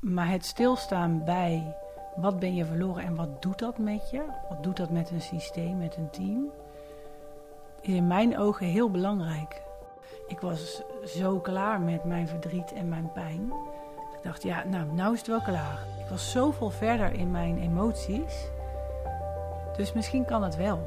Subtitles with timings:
[0.00, 1.76] Maar het stilstaan bij
[2.16, 4.22] wat ben je verloren en wat doet dat met je?
[4.48, 6.50] Wat doet dat met een systeem, met een team?
[7.80, 9.62] Is in mijn ogen heel belangrijk.
[10.26, 13.52] Ik was zo klaar met mijn verdriet en mijn pijn.
[14.16, 15.78] Ik dacht, ja, nou, nou is het wel klaar.
[15.98, 18.50] Ik was zoveel verder in mijn emoties.
[19.76, 20.78] Dus misschien kan het wel.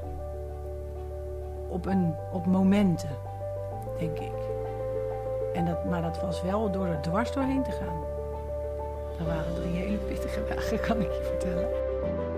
[1.70, 3.18] Op, een, op momenten,
[3.98, 4.34] denk ik.
[5.54, 8.13] En dat, maar dat was wel door er dwars doorheen te gaan.
[9.18, 11.68] Dat waren drie hele pittige dagen, kan ik je vertellen.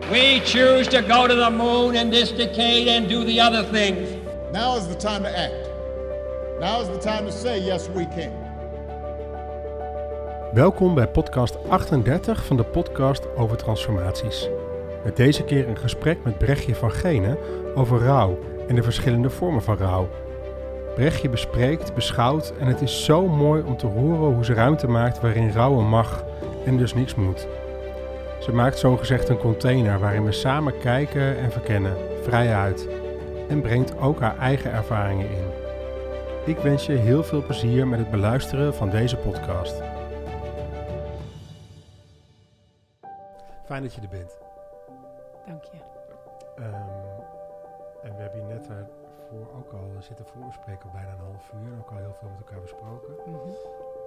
[0.10, 4.10] We choose to go to the moon in this decade and do the other things.
[4.52, 5.70] Now is the time to act.
[6.60, 8.32] Now is the time to say, yes, we can.
[10.54, 14.50] Welkom bij podcast 38 van de podcast over transformaties.
[15.04, 17.38] Met deze keer een gesprek met Brechtje van Genen
[17.76, 20.10] over rouw en de verschillende vormen van rouw.
[20.96, 25.22] Brechtje bespreekt, beschouwt en het is zo mooi om te horen hoe ze ruimte maakt
[25.22, 26.24] waarin rouwen mag
[26.66, 27.48] en dus niks moet.
[28.40, 32.88] Ze maakt zogezegd een container waarin we samen kijken en verkennen, vrij uit.
[33.50, 35.48] En brengt ook haar eigen ervaringen in.
[36.46, 39.82] Ik wens je heel veel plezier met het beluisteren van deze podcast.
[43.66, 44.38] Fijn dat je er bent.
[45.48, 45.78] Dank je.
[46.56, 46.74] Ehm,
[48.04, 48.68] en we hebben hier net
[49.30, 51.80] voor ook al zitten voorbespreken, bijna een half uur.
[51.80, 53.14] Ook al heel veel met elkaar besproken.
[53.26, 53.38] Mhm.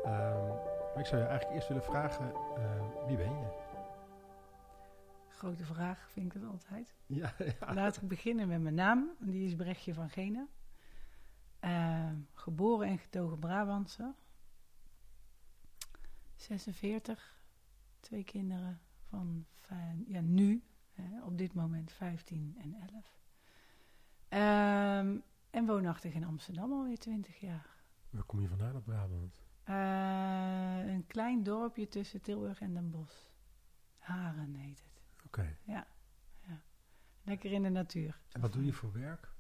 [0.05, 3.67] Ehm, maar ik zou je eigenlijk eerst willen vragen, eh, wie ben je?
[5.29, 6.95] Grote vraag vind ik dat altijd.
[7.07, 7.75] Ja, ja.
[7.75, 9.11] Laten we beginnen met mijn naam.
[9.19, 10.49] Die is Brechtje van Genen.
[11.61, 14.15] Eh, geboren en getogen Brabantse.
[16.37, 17.37] 46.
[18.01, 23.17] Twee kinderen van vijf- ja, nu, hè, op dit moment 15 en 11.
[24.29, 25.17] Ehm,
[25.51, 27.67] en woonachtig in Amsterdam alweer 20 jaar.
[28.11, 29.47] Waar kom je vandaan op Brabant?
[29.69, 33.19] Eh, een klein dorpje tussen Tilburg en Den Bosch.
[33.99, 35.03] Haren heet het.
[35.27, 35.57] Oké.
[35.65, 35.87] Ja,
[36.47, 36.61] ja.
[37.23, 38.21] Lekker in de natuur.
[38.33, 39.33] En wat doe je voor werk?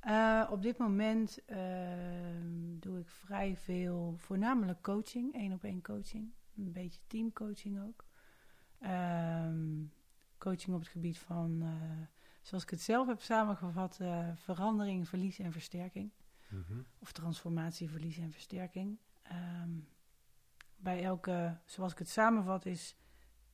[0.00, 6.32] Eh, op dit moment ehm, doe ik vrij veel, voornamelijk coaching, één op één coaching.
[6.56, 8.04] Een beetje teamcoaching ook.
[8.78, 9.84] Ehm,
[10.38, 12.06] coaching op het gebied van, eh,
[12.40, 14.00] zoals ik het zelf heb samengevat,
[14.34, 16.10] verandering, verlies en versterking.
[16.48, 16.80] Mhm.
[16.98, 18.98] Of transformatie, verlies en versterking.
[19.30, 19.70] Ehm,
[20.76, 22.96] bij elke, zoals ik het samenvat, is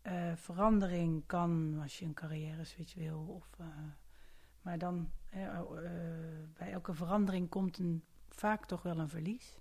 [0.03, 3.21] eh, verandering kan als je een carrière switch wil.
[3.21, 3.67] Of, eh,
[4.61, 5.61] maar dan eh,
[6.55, 9.59] bij elke verandering komt een, vaak toch wel een verlies.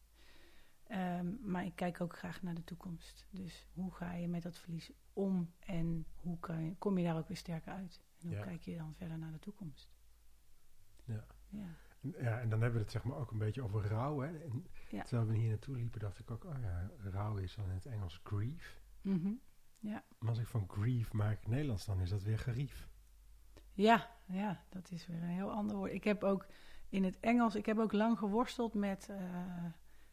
[0.84, 3.26] Ehm, maar ik kijk ook graag naar de toekomst.
[3.30, 7.18] Dus hoe ga je met dat verlies om en hoe kan je, kom je daar
[7.18, 8.02] ook weer sterker uit?
[8.20, 8.44] En hoe Ja.
[8.44, 9.90] kijk je dan verder naar de toekomst?
[11.04, 11.26] Ja.
[11.50, 11.68] Ja.
[12.20, 14.20] Ja, en dan hebben we het zeg maar ook een beetje over rouw.
[14.20, 14.38] Hè?
[14.38, 15.04] En Ja.
[15.04, 17.86] Terwijl we hier naartoe liepen, dacht ik ook, oh ja, rouw is dan in het
[17.86, 18.82] Engels grief.
[19.02, 19.34] Mhm.
[20.20, 22.88] Maar als ik van grief maak in Nederlands, dan is dat weer gerief.
[23.74, 25.92] Ja, ja, dat is weer een heel ander woord.
[25.92, 26.46] Ik heb ook
[26.90, 29.18] in het Engels, ik heb ook lang geworsteld met eh,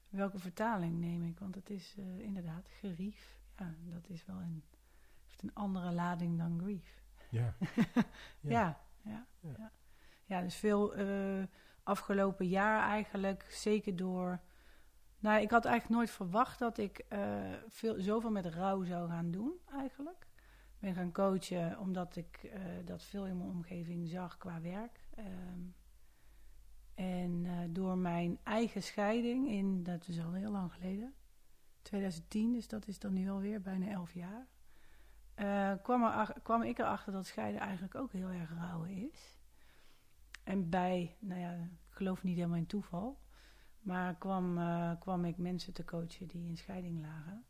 [0.08, 1.38] welke vertaling neem ik.
[1.38, 3.38] Want het is eh, inderdaad gerief.
[3.56, 4.62] Ja, dat is wel een,
[5.26, 7.02] heeft een andere lading dan grief.
[7.30, 7.54] Ja.
[8.40, 9.26] Ja, ja, ja.
[9.40, 9.72] Ja.
[10.24, 10.40] ja.
[10.40, 11.42] dus veel eh,
[11.82, 14.40] afgelopen jaar eigenlijk, zeker door...
[15.18, 17.20] Nou, ik had eigenlijk nooit verwacht dat ik eh,
[17.68, 20.26] veel, zoveel met rouw zou gaan doen, eigenlijk.
[20.74, 25.00] Ik ben gaan coachen omdat ik eh, dat veel in mijn omgeving zag qua werk.
[25.14, 25.60] Ehm,
[26.94, 31.14] en eh, door mijn eigen scheiding in, dat is al heel lang geleden,
[31.82, 34.46] 2010, dus dat is dan nu alweer bijna elf jaar,
[35.82, 39.41] kwam, er, kwam ik erachter dat scheiden eigenlijk ook heel erg rouwen is.
[40.42, 43.20] En bij, nou ja, ik geloof niet helemaal in toeval,
[43.80, 47.44] maar kwam, eh, kwam ik mensen te coachen die in scheiding lagen.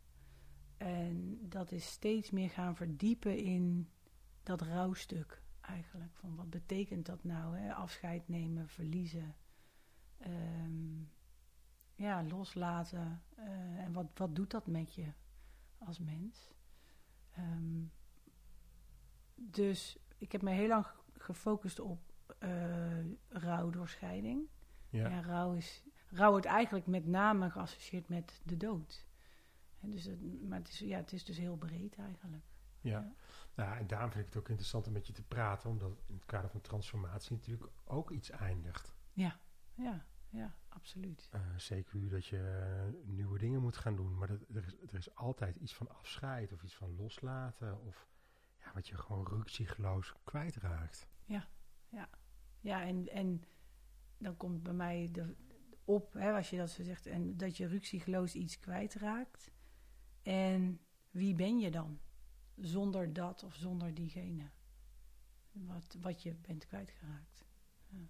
[0.76, 3.88] En dat is steeds meer gaan verdiepen in
[4.42, 6.14] dat rouwstuk eigenlijk.
[6.16, 7.56] Van wat betekent dat nou?
[7.56, 7.74] Hè?
[7.74, 9.34] Afscheid nemen, verliezen.
[10.18, 11.02] ehm,
[11.94, 13.22] ja, loslaten.
[13.34, 15.12] eh, en wat, wat doet dat met je
[15.78, 16.50] als mens?
[17.32, 17.82] Ehm,
[19.34, 22.50] dus ik heb me heel lang gefocust op eh,
[23.28, 24.48] rouw door scheiding.
[24.88, 25.08] Ja.
[25.08, 29.06] Ja, rouw, is, rouw wordt eigenlijk met name geassocieerd met de dood.
[29.80, 32.44] En dus het, maar het is, ja, het is dus heel breed eigenlijk.
[32.80, 32.90] Ja.
[32.90, 33.14] Ja.
[33.54, 36.14] Nou, en daarom vind ik het ook interessant om met je te praten, omdat in
[36.14, 38.94] het kader van transformatie natuurlijk ook iets eindigt.
[39.12, 39.38] Ja,
[39.74, 41.28] ja, ja, absoluut.
[41.30, 44.98] Eh CQ dat je eh, nieuwe dingen moet gaan doen, maar dat, er, is, er
[44.98, 48.08] is altijd iets van afscheid of iets van loslaten of
[48.58, 51.08] ja, wat je gewoon ruksigloos kwijtraakt.
[51.24, 51.48] Ja,
[52.62, 53.44] en, en
[54.18, 55.34] dan komt bij mij de,
[55.84, 59.50] op, hè, als je dat zo zegt, en dat je ruksigloos iets kwijtraakt.
[60.22, 60.80] En
[61.10, 61.98] wie ben je dan?
[62.56, 64.50] Zonder dat of zonder diegene.
[65.52, 67.44] Wat, wat je bent kwijtgeraakt.
[67.88, 68.06] Ja,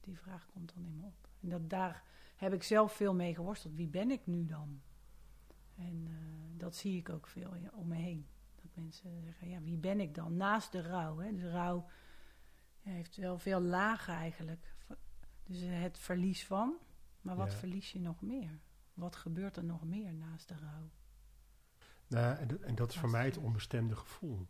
[0.00, 1.28] die vraag komt dan in me op.
[1.40, 2.04] En dat, daar
[2.36, 3.74] heb ik zelf veel mee geworsteld.
[3.74, 4.82] Wie ben ik nu dan?
[5.74, 6.14] En eh,
[6.58, 8.26] dat zie ik ook veel ja, om me heen.
[8.54, 10.36] Dat mensen zeggen, ja, wie ben ik dan?
[10.36, 11.18] Naast de rouw.
[11.18, 11.34] Hè?
[11.34, 11.86] De rouw
[12.84, 14.74] ja, heeft wel veel lagen eigenlijk.
[15.44, 16.74] Dus het verlies van.
[17.20, 17.58] Maar wat Ja.
[17.58, 18.58] verlies je nog meer?
[18.94, 20.90] Wat gebeurt er nog meer naast de rouw?
[22.06, 24.46] Nou, en, dat- en dat is voor mij het onbestemde gevoel.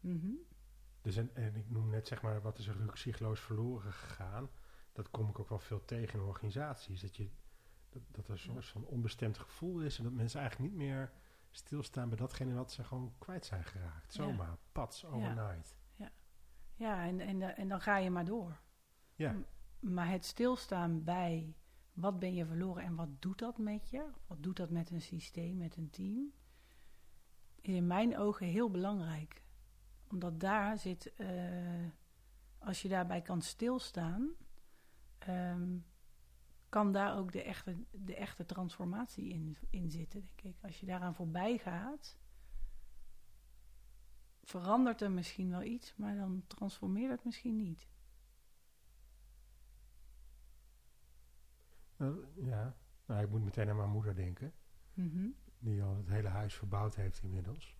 [0.00, 0.30] Mhm.
[1.02, 4.48] Dus en, en ik noem net zeg maar, wat is er ruksigloos verloren gegaan.
[4.92, 7.00] Dat kom ik ook wel veel tegen in organisaties.
[7.00, 7.30] Dat, je,
[7.88, 9.98] dat, dat er een soort van onbestemd gevoel is.
[9.98, 11.12] En dat mensen eigenlijk niet meer
[11.50, 14.14] stilstaan bij datgene wat ze gewoon kwijt zijn geraakt.
[14.14, 14.22] Ja.
[14.24, 15.76] Zomaar, pats, overnight.
[16.76, 18.60] Ja, en, en, en dan ga je maar door.
[19.14, 19.32] Ja.
[19.32, 19.44] M-
[19.80, 21.56] Maar het stilstaan bij
[21.92, 24.06] wat ben je verloren en wat doet dat met je?
[24.26, 26.32] Wat doet dat met een systeem, met een team?
[27.60, 29.42] Is in mijn ogen heel belangrijk.
[30.10, 31.86] Omdat daar zit, eh,
[32.58, 34.30] als je daarbij kan stilstaan,
[35.18, 35.76] ehm,
[36.68, 40.62] kan daar ook de echte, de echte transformatie in, in zitten, denk ik.
[40.64, 42.18] Als je daaraan voorbij gaat,
[44.44, 47.88] verandert er misschien wel iets, maar dan transformeert het misschien niet.
[51.96, 52.76] Nou, ja.
[53.06, 54.52] Nou, ik moet meteen aan mijn moeder denken.
[54.94, 55.26] Mhm.
[55.58, 57.76] Die al het hele huis verbouwd heeft inmiddels.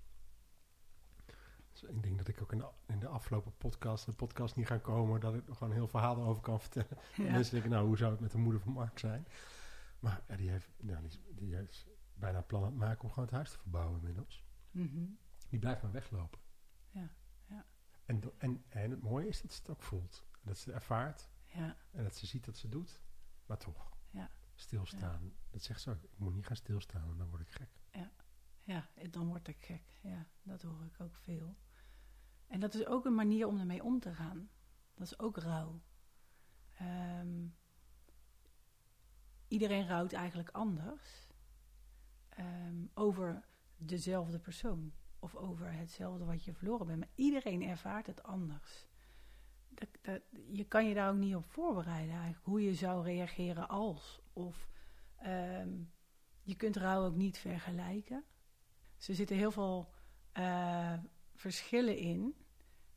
[1.73, 4.67] Dus ik denk dat ik ook in de, in de afgelopen podcast, de podcast niet
[4.67, 6.99] gaan komen, dat ik nog gewoon een heel verhaal erover kan vertellen.
[7.17, 7.31] Ja.
[7.31, 9.27] Mensen denken, nou, hoe zou het met de moeder van Mark zijn?
[9.99, 11.01] Maar ja, die, heeft, nou,
[11.35, 14.45] die, is, die bijna plan aan het maken om gewoon het huis te verbouwen inmiddels.
[14.71, 15.05] Mhm.
[15.49, 16.41] Die blijft maar weglopen.
[16.94, 17.11] Ja,
[17.46, 17.67] ja.
[18.05, 20.26] En, en, en het mooie is dat ze het ook voelt.
[20.43, 23.02] Dat ze het ervaart Ja, en dat ze ziet dat ze doet.
[23.46, 24.31] Maar toch, Ja.
[24.55, 25.32] stilstaan.
[25.50, 26.02] Dat zegt ze ook.
[26.02, 27.70] Ik moet niet gaan stilstaan, want dan word ik gek.
[28.62, 29.99] ja, dan word ik gek.
[30.02, 31.56] Ja, dat hoor ik ook veel.
[32.46, 34.50] En dat is ook een manier om ermee om te gaan.
[34.94, 35.81] Dat is ook rouw.
[36.75, 37.46] Ehm,
[39.49, 41.29] iedereen rouwt eigenlijk anders
[42.29, 43.44] ehm, over
[43.76, 44.93] dezelfde persoon.
[45.25, 46.99] Of over hetzelfde wat je verloren bent.
[46.99, 48.87] Maar iedereen ervaart het anders.
[49.69, 52.44] Dat, dat, je kan je daar ook niet op voorbereiden eigenlijk.
[52.44, 54.21] Hoe je zou reageren als.
[54.32, 54.69] Of
[55.17, 55.71] ehm,
[56.43, 58.25] je kunt rouw ook niet vergelijken.
[58.97, 59.91] Dus er zitten heel veel
[60.32, 60.99] eh,
[61.35, 62.35] verschillen in.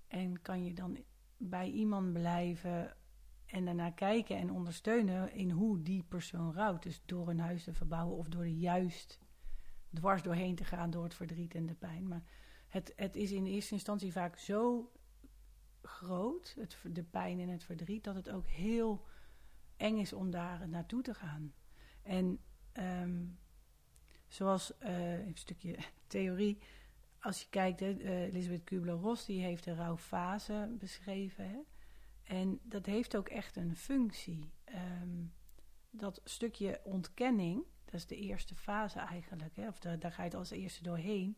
[0.07, 0.97] En kan je dan
[1.37, 2.95] bij iemand blijven
[3.45, 6.83] en daarna kijken en ondersteunen in hoe die persoon rouwt.
[6.83, 9.19] Dus door een huis te verbouwen of door er juist
[9.93, 12.07] dwars doorheen te gaan door het verdriet en de pijn.
[12.07, 12.23] Maar
[12.67, 14.91] het, het is in eerste instantie vaak zo
[15.81, 19.05] groot, het, de pijn en het verdriet, dat het ook heel
[19.77, 21.53] eng is om daar naartoe te gaan.
[22.01, 22.39] En
[22.71, 23.25] ehm,
[24.27, 26.57] zoals eh, een stukje theorie,
[27.19, 31.49] als je kijkt, hè, eh, Elisabeth Kubler-Ross die heeft de rouwfase beschreven.
[31.49, 31.59] Hè?
[32.23, 34.51] En dat heeft ook echt een functie.
[34.63, 35.25] Ehm,
[35.89, 40.37] dat stukje ontkenning, dat is de eerste fase eigenlijk, hè, of daar, ga je het
[40.37, 41.37] als eerste doorheen,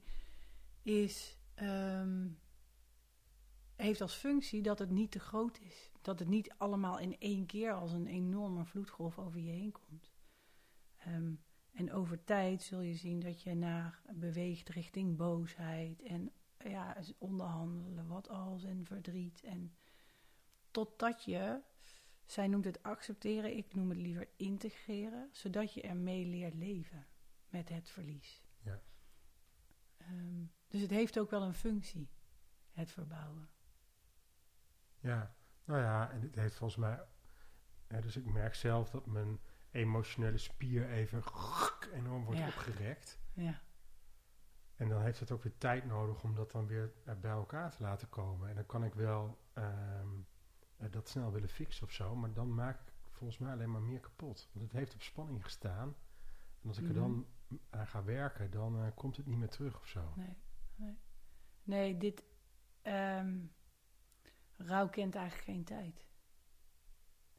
[0.82, 2.28] is, ehm,
[3.76, 5.92] heeft als functie dat het niet te groot is.
[6.02, 10.12] Dat het niet allemaal in één keer als een enorme vloedgolf over je heen komt.
[10.98, 11.34] Ehm,
[11.72, 18.08] en over tijd zul je zien dat je naar beweegt richting boosheid en ja, onderhandelen,
[18.08, 19.42] wat als en verdriet.
[19.44, 19.76] En
[20.72, 21.62] totdat je,
[22.32, 27.08] zij noemt het accepteren, ik noem het liever integreren, zodat je ermee leert leven
[27.50, 28.44] met het verlies.
[28.62, 28.80] Ja.
[29.98, 32.10] Ehm, dus het heeft ook wel een functie,
[32.72, 33.50] het verbouwen.
[35.00, 37.00] Ja, nou ja, en het heeft volgens mij...
[37.88, 39.40] Dus ik merk zelf dat mijn
[39.72, 41.24] emotionele spier even
[41.94, 42.48] enorm wordt Ja.
[42.48, 43.20] opgerekt.
[43.34, 43.62] Ja,
[44.76, 47.72] En dan heeft het ook weer tijd nodig om dat dan weer eh, bij elkaar
[47.72, 48.50] te laten komen.
[48.50, 50.08] En dan kan ik wel ehm, eh,
[50.90, 54.00] dat snel willen fixen of zo, maar dan maak ik volgens mij alleen maar meer
[54.00, 54.50] kapot.
[54.52, 55.96] Want het heeft op spanning gestaan.
[56.62, 57.28] En als ik er dan
[57.70, 60.14] aan ga werken, dan eh, komt het niet meer terug of zo.
[60.16, 60.38] nee,
[60.76, 60.98] nee.
[61.64, 62.24] Nee, dit...
[62.82, 63.38] ehm
[64.60, 66.08] rouw kent eigenlijk geen tijd.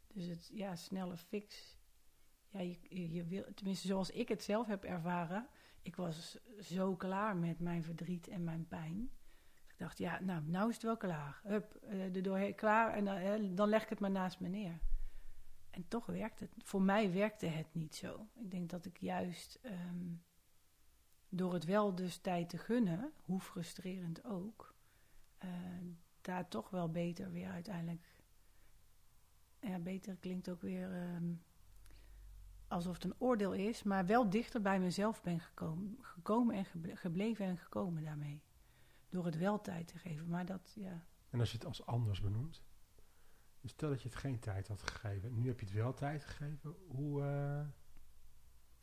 [0.06, 1.78] Dus het, ja, snelle fix.
[2.48, 5.48] Ja, je, je, je wil, tenminste zoals ik het zelf heb ervaren.
[5.82, 9.10] Ik was zo klaar met mijn verdriet en mijn pijn.
[9.80, 11.40] Dacht, ja, nou, nou is het wel klaar.
[11.44, 14.78] Hup, eh, er doorheen, klaar en dan, dan leg ik het maar naast me neer.
[15.70, 16.50] En toch werkt het.
[16.58, 18.26] Voor mij werkte het niet zo.
[18.34, 20.12] Ik denk dat ik juist ehm,
[21.28, 24.74] door het wel dus tijd te gunnen, hoe frustrerend ook,
[25.38, 25.48] eh,
[26.20, 28.06] daar toch wel beter weer uiteindelijk.
[29.60, 30.92] Ja, beter klinkt ook weer.
[30.92, 31.32] ehm,
[32.68, 36.96] alsof het een oordeel is, maar wel dichter bij mezelf ben gekomen, gekomen en geble-
[36.96, 38.42] gebleven en gekomen daarmee.
[39.10, 40.28] Door het wel tijd te geven.
[40.28, 41.04] Maar dat, ja.
[41.30, 42.62] En als je het als anders benoemt.
[43.60, 45.34] Dus stel dat je het geen tijd had gegeven.
[45.34, 46.74] Nu heb je het wel tijd gegeven.
[46.88, 47.22] Hoe...
[47.22, 47.66] eh,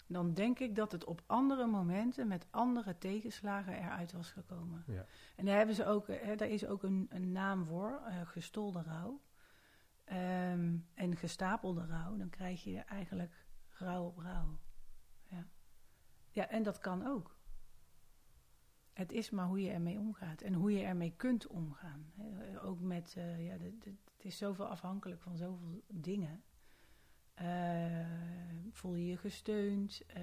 [0.07, 4.83] Dan denk ik dat het op andere momenten met andere tegenslagen eruit was gekomen.
[4.87, 5.05] Ja.
[5.35, 8.81] En daar, hebben ze ook, hè, daar is ook een, een naam voor, eh, gestolde
[8.81, 9.21] rouw.
[10.03, 14.59] Ehm, en gestapelde rouw, dan krijg je eigenlijk rouw op rouw.
[15.23, 15.47] Ja.
[16.29, 17.36] ja, en dat kan ook.
[18.97, 22.13] Het is maar hoe je ermee omgaat en hoe je ermee kunt omgaan.
[22.61, 26.43] Ook met, eh, ja, het is zoveel afhankelijk van zoveel dingen.
[27.33, 28.09] Eh,
[28.71, 30.03] voel je je gesteund?
[30.07, 30.21] Eh,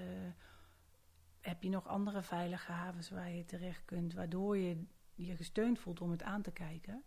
[1.40, 6.00] heb je nog andere veilige havens waar je terecht kunt, waardoor je je gesteund voelt
[6.00, 7.02] om het aan te kijken?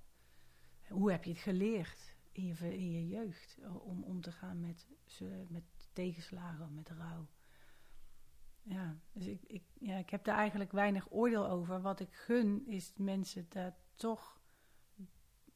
[0.88, 4.88] Hoe heb je het geleerd in je, in je jeugd om om te gaan met,
[5.48, 7.28] met tegenslagen, met rouw?
[8.70, 11.82] Ja, dus ik, ik, ja, ik heb daar eigenlijk weinig oordeel over.
[11.82, 14.40] Wat ik gun is mensen daar toch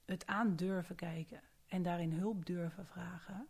[0.06, 3.48] het aan durven kijken en daarin hulp durven vragen.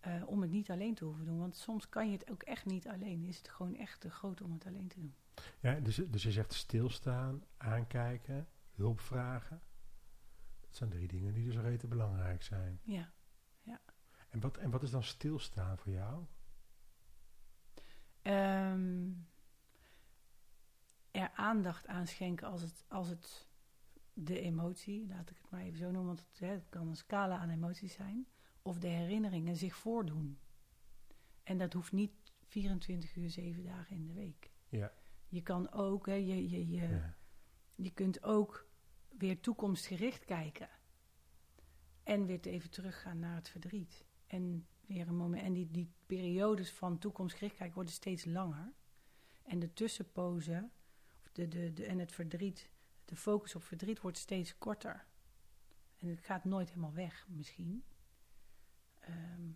[0.00, 1.38] eh, om het niet alleen te hoeven doen.
[1.38, 3.24] Want soms kan je het ook echt niet alleen.
[3.24, 5.14] Is het gewoon echt te groot om het alleen te doen.
[5.60, 9.62] ja, dus, dus je zegt stilstaan, aankijken, hulp vragen.
[10.60, 12.80] Dat zijn drie dingen die dus rete belangrijk zijn.
[12.82, 13.12] Ja.
[14.28, 16.24] En wat, en wat is dan stilstaan voor jou?
[18.22, 19.10] Ehm,
[21.10, 23.46] er aandacht aan schenken als het, als het
[24.12, 26.96] de emotie, laat ik het maar even zo noemen, want het, hè, het kan een
[26.96, 28.26] scala aan emoties zijn,
[28.62, 30.38] of de herinneringen zich voordoen.
[31.42, 32.12] En dat hoeft niet
[32.46, 34.50] 24 uur, 7 dagen in de week.
[34.68, 34.92] Ja.
[35.28, 37.14] Je kan ook, hè, je, je, je, Ja.
[37.74, 38.68] je kunt ook
[39.08, 40.68] weer toekomstgericht kijken.
[42.02, 44.04] En weer even teruggaan naar het verdriet.
[44.26, 45.42] En weer een moment.
[45.42, 48.72] En die, die periodes van toekomstgericht kijken worden steeds langer.
[49.42, 50.72] En de tussenpozen
[51.32, 52.70] de, de, de, en het verdriet,
[53.04, 55.06] de focus op verdriet wordt steeds korter.
[55.98, 57.84] En het gaat nooit helemaal weg, misschien.
[59.00, 59.50] Ehm,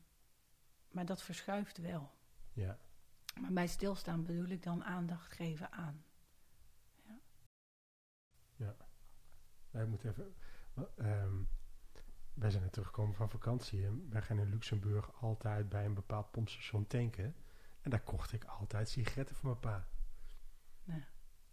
[0.90, 2.10] maar dat verschuift wel.
[2.52, 2.78] ja.
[3.40, 6.04] Maar bij stilstaan bedoel ik dan aandacht geven aan.
[9.70, 10.34] Wij moeten even.
[10.74, 11.42] wa- ehm,
[12.34, 16.30] wij zijn net teruggekomen van vakantie en wij gaan in Luxemburg altijd bij een bepaald
[16.30, 17.34] pompstation tanken.
[17.80, 19.86] En daar kocht ik altijd sigaretten voor mijn pa.
[20.84, 21.04] Ja.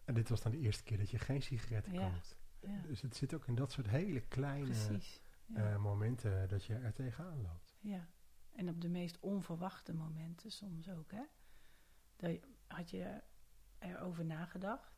[0.04, 2.10] En dit was dan de eerste keer dat je geen sigaretten Ja.
[2.10, 2.38] koopt.
[2.60, 5.22] Ja, Dus het zit ook in dat soort hele kleine precies.
[5.54, 7.78] Eh, momenten dat je er tegenaan loopt.
[7.80, 8.08] Ja,
[8.52, 11.24] en op de meest onverwachte momenten soms ook, hè?
[12.16, 13.22] Dat je- had je
[13.80, 14.98] erover nagedacht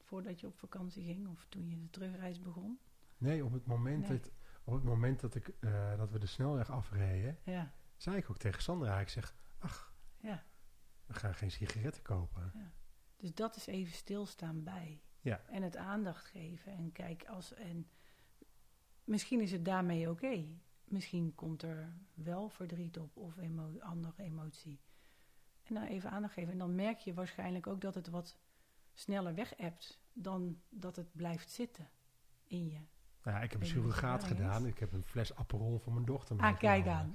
[0.00, 2.78] voordat je op vakantie ging of toen je de terugreis begon?
[3.16, 4.18] Nee, op het moment, Nee.
[4.20, 4.30] Dat,
[4.64, 8.38] op het moment dat, ik, eh, dat we de snelweg afreden, Ja, zei ik ook
[8.38, 10.44] tegen Sandra, ik zeg, ach, ja.
[11.06, 12.72] we gaan geen sigaretten kopen.
[13.16, 15.02] Dus dat is even stilstaan bij.
[15.20, 15.40] Ja.
[15.46, 17.88] En het aandacht geven en kijk als en
[19.04, 20.46] misschien is het daarmee oké.
[20.84, 24.80] Misschien komt er wel verdriet op of emo andere emotie.
[25.62, 26.52] En dan even aandacht geven.
[26.52, 28.38] En dan merk je waarschijnlijk ook dat het wat
[28.92, 31.90] sneller weg hebt dan dat het blijft zitten
[32.44, 32.80] in je.
[33.24, 34.66] Nou, ja, ik heb een surrogaat gedaan.
[34.66, 37.14] Ik heb een fles Aperol voor mijn dochter Ah, kijk aan.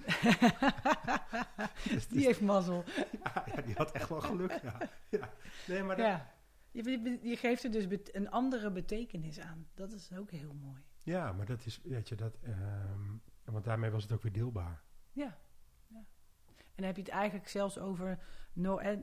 [1.89, 2.83] Dus- Die heeft mazzel.
[3.23, 4.77] Ja, ja, die had echt wel geluk, ja.
[5.09, 5.33] ja.
[5.67, 6.21] Nee, maar dat-.
[7.21, 9.67] Je, geeft er dus een andere betekenis aan.
[9.73, 10.81] Dat is ook heel mooi.
[11.03, 12.37] ja, maar dat is, weet je, dat...
[12.43, 13.01] ehm,
[13.43, 14.81] want daarmee was het ook weer deelbaar.
[15.11, 15.37] Ja.
[15.87, 15.97] ja.
[16.55, 18.19] En dan heb je het eigenlijk zelfs over...
[18.53, 18.97] No, eh,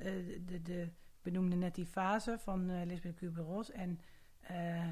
[0.46, 0.90] de, de
[1.22, 3.70] benoemde net die fase van eh Lisbeth Kubler-Ross.
[3.70, 4.00] En
[4.40, 4.88] eh,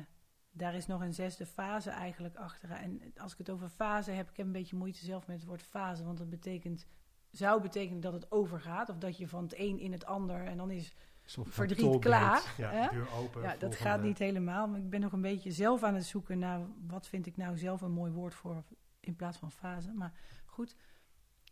[0.57, 2.71] daar is nog een zesde fase eigenlijk achter.
[2.71, 5.47] En als ik het over fase heb, ik heb een beetje moeite zelf met het
[5.47, 6.05] woord fase.
[6.05, 6.87] Want dat betekent,
[7.31, 8.89] zou betekenen dat het overgaat.
[8.89, 10.45] Of dat je van het een in het ander...
[10.47, 10.95] En dan is
[11.27, 12.89] Verdriet klaar, Ja, hè?
[12.91, 13.43] deur open.
[13.43, 14.69] Ja, dat volgende- gaat niet helemaal.
[14.69, 17.59] Maar ik ben nog een beetje zelf aan het zoeken naar wat vind ik nou
[17.59, 18.65] zelf een mooi woord voor
[19.01, 19.93] in plaats van fase.
[19.93, 20.13] Maar
[20.47, 20.77] goed,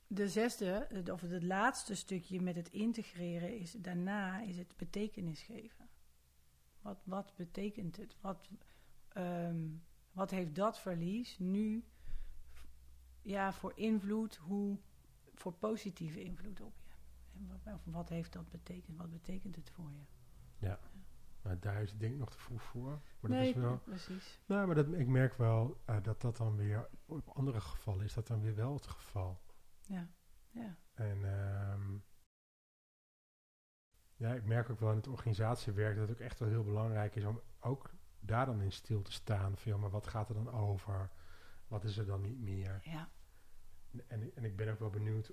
[0.07, 5.89] de zesde, of het laatste stukje met het integreren is daarna is het betekenis geven.
[6.81, 8.17] Wat, wat betekent het?
[8.21, 8.49] Wat,
[9.15, 9.69] ehm,
[10.13, 11.85] wat heeft dat verlies nu
[13.23, 14.79] ja, voor invloed, hoe,
[15.35, 16.91] voor positieve invloed op je?
[17.39, 18.97] En wat, of wat heeft dat betekend?
[18.97, 20.05] Wat betekent het voor je?
[21.43, 23.01] Maar daar is het denk ik nog te vroeg voor.
[23.21, 23.79] Maar dat is wel...
[23.79, 24.41] precies.
[24.47, 26.89] Nou, maar dat, ik merk wel eh, dat dat dan weer...
[27.07, 29.41] Op andere gevallen is dat dan weer wel het geval.
[29.81, 30.09] Ja,
[30.51, 30.77] ja.
[30.95, 31.97] En ehm,
[34.17, 37.17] ja, ik merk ook wel in het organisatiewerk dat het ook echt wel heel belangrijk
[37.17, 37.91] is om ook
[38.23, 39.57] daar dan in stil te staan.
[39.57, 41.11] Van, maar wat gaat er dan over?
[41.67, 42.81] Wat is er dan niet meer?
[42.85, 43.09] Ja,
[44.07, 45.33] En, en ik ben ook wel benieuwd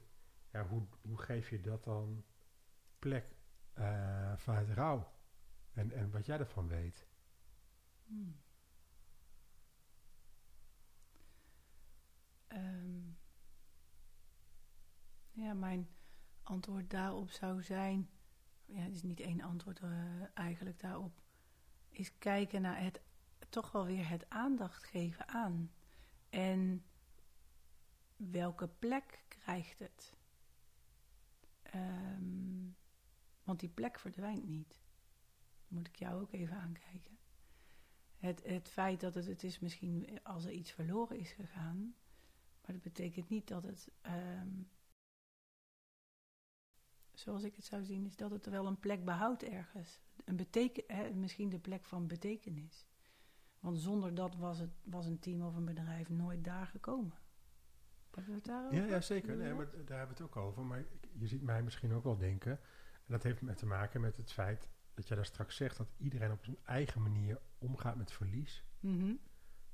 [0.51, 2.23] ja, hoe, hoe geef je dat dan
[2.99, 3.35] plek
[3.73, 5.11] eh, vanuit rouw?
[5.73, 7.07] En, en wat jij ervan weet.
[8.05, 8.41] Hmm.
[12.47, 12.99] Ehm,
[15.31, 15.89] ja, mijn
[16.43, 18.09] antwoord daarop zou zijn...
[18.65, 21.21] Ja, het is niet één antwoord eh, eigenlijk daarop.
[21.99, 23.01] Is kijken naar het...
[23.49, 25.71] Toch wel weer het aandacht geven aan.
[26.29, 26.83] En
[28.15, 30.13] welke plek krijgt het?
[31.61, 32.67] Ehm,
[33.43, 34.77] want die plek verdwijnt niet.
[35.67, 37.17] moet ik jou ook even aankijken.
[38.17, 41.95] Het, het feit dat het, het is misschien als er iets verloren is gegaan,
[42.61, 44.61] maar dat betekent niet dat het, ehm,
[47.19, 49.99] zoals ik het zou zien, is dat het wel een plek behoudt ergens.
[50.25, 52.87] Een beteken, hè, misschien de plek van betekenis.
[53.59, 57.17] Want zonder dat was, het, was een team of een bedrijf nooit daar gekomen.
[58.11, 58.77] Hebben we het daarover?
[58.77, 59.37] Ja, ja zeker.
[59.37, 60.63] Nee, maar daar hebben we het ook over.
[60.65, 62.51] Maar je ziet mij misschien ook wel denken.
[62.51, 65.87] En dat heeft met te maken met het feit dat jij daar straks zegt dat
[65.97, 68.65] iedereen op zijn eigen manier omgaat met verlies.
[68.79, 69.13] Mhm.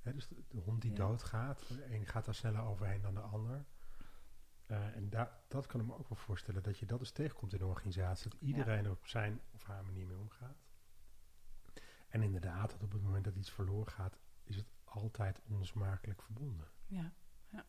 [0.01, 0.97] Dus de, de hond die Ja.
[0.97, 3.65] doodgaat, de een gaat daar sneller overheen dan de ander.
[4.65, 5.09] Eh, en
[5.47, 8.29] dat kan ik me ook wel voorstellen, dat je dat eens tegenkomt in een organisatie.
[8.29, 10.57] Dat iedereen er op zijn of haar manier mee omgaat.
[12.07, 16.67] En inderdaad, dat op het moment dat iets verloren gaat, is het altijd onlosmakelijk verbonden.
[16.87, 17.13] Ja,
[17.47, 17.65] ja.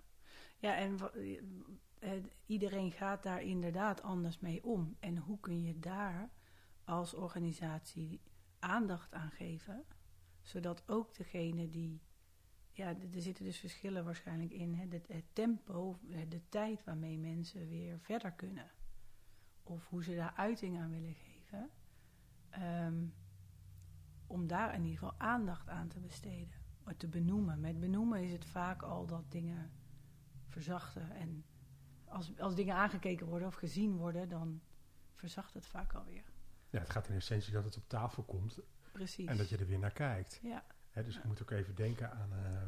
[0.59, 1.13] ja en wa-
[1.99, 4.97] eh, iedereen gaat daar inderdaad anders mee om.
[5.01, 6.31] En hoe kun je daar
[6.85, 8.21] als organisatie
[8.59, 9.85] aandacht aan geven,
[10.43, 12.03] zodat ook degene die.
[12.77, 14.75] Ja, er zitten dus verschillen waarschijnlijk in.
[14.75, 18.71] Hè, het, het tempo, eh, de tijd waarmee mensen weer verder kunnen.
[19.63, 21.71] Of hoe ze daar uiting aan willen geven.
[22.51, 23.05] Ehm,
[24.27, 26.55] om daar in ieder geval aandacht aan te besteden.
[26.85, 27.61] Of te benoemen.
[27.61, 29.71] Met benoemen is het vaak al dat dingen
[30.49, 31.11] verzachten.
[31.11, 31.45] En
[32.05, 34.61] als, als dingen aangekeken worden of gezien worden, dan
[35.15, 36.25] verzacht het vaak alweer.
[36.71, 38.59] Ja, het gaat in essentie dat het op tafel komt
[38.93, 39.27] Precies.
[39.27, 40.41] en dat je er weer naar kijkt.
[40.43, 40.65] Ja,
[40.97, 42.63] Hè, dus je moet ook even denken aan, eh,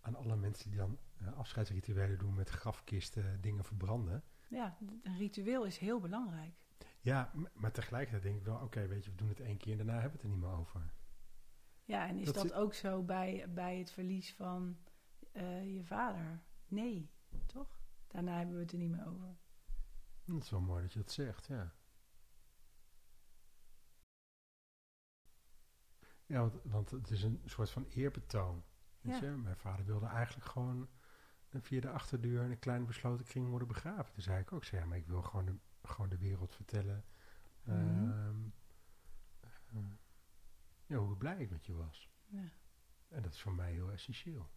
[0.00, 4.22] aan alle mensen die dan eh, afscheidsrituelen doen met grafkisten, dingen verbranden.
[4.48, 6.54] ja, een ritueel is heel belangrijk.
[7.00, 9.76] Ja, maar tegelijkertijd denk ik wel, oké, weet je, we doen het één keer en
[9.76, 10.92] daarna hebben we het er niet meer over.
[11.84, 14.76] Ja, en is Dat dat, zit- ook zo bij, bij het verlies van
[15.32, 16.40] eh, je vader?
[16.68, 17.10] Nee,
[17.46, 17.80] toch?
[18.08, 19.36] Daarna hebben we het er niet meer over.
[20.24, 21.72] Dat is wel mooi dat je dat zegt, ja.
[26.30, 28.64] Ja, want, want het is een soort van eerbetoon.
[29.00, 29.24] Weet Ja.
[29.30, 29.30] je?
[29.36, 30.88] Mijn vader wilde eigenlijk gewoon
[31.60, 34.12] via de achterdeur in een kleine besloten kring worden begraven.
[34.12, 37.04] Toen zei ik ook, zei, ja, maar ik wil gewoon de, gewoon de wereld vertellen
[37.62, 38.10] Mhm.
[38.10, 38.36] ehm,
[39.40, 39.78] eh,
[40.86, 42.10] ja, hoe blij ik met je was.
[42.26, 42.48] Ja.
[43.08, 44.50] En dat is voor mij heel essentieel.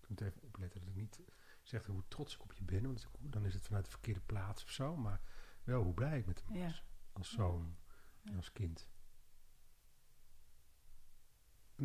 [0.00, 1.20] Ik moet even opletten dat ik niet
[1.62, 4.62] zeg hoe trots ik op je ben, want dan is het vanuit de verkeerde plaats
[4.64, 5.20] of zo, maar
[5.64, 6.84] wel hoe blij ik met hem was.
[7.12, 7.76] Als zoon
[8.24, 8.88] en als kind.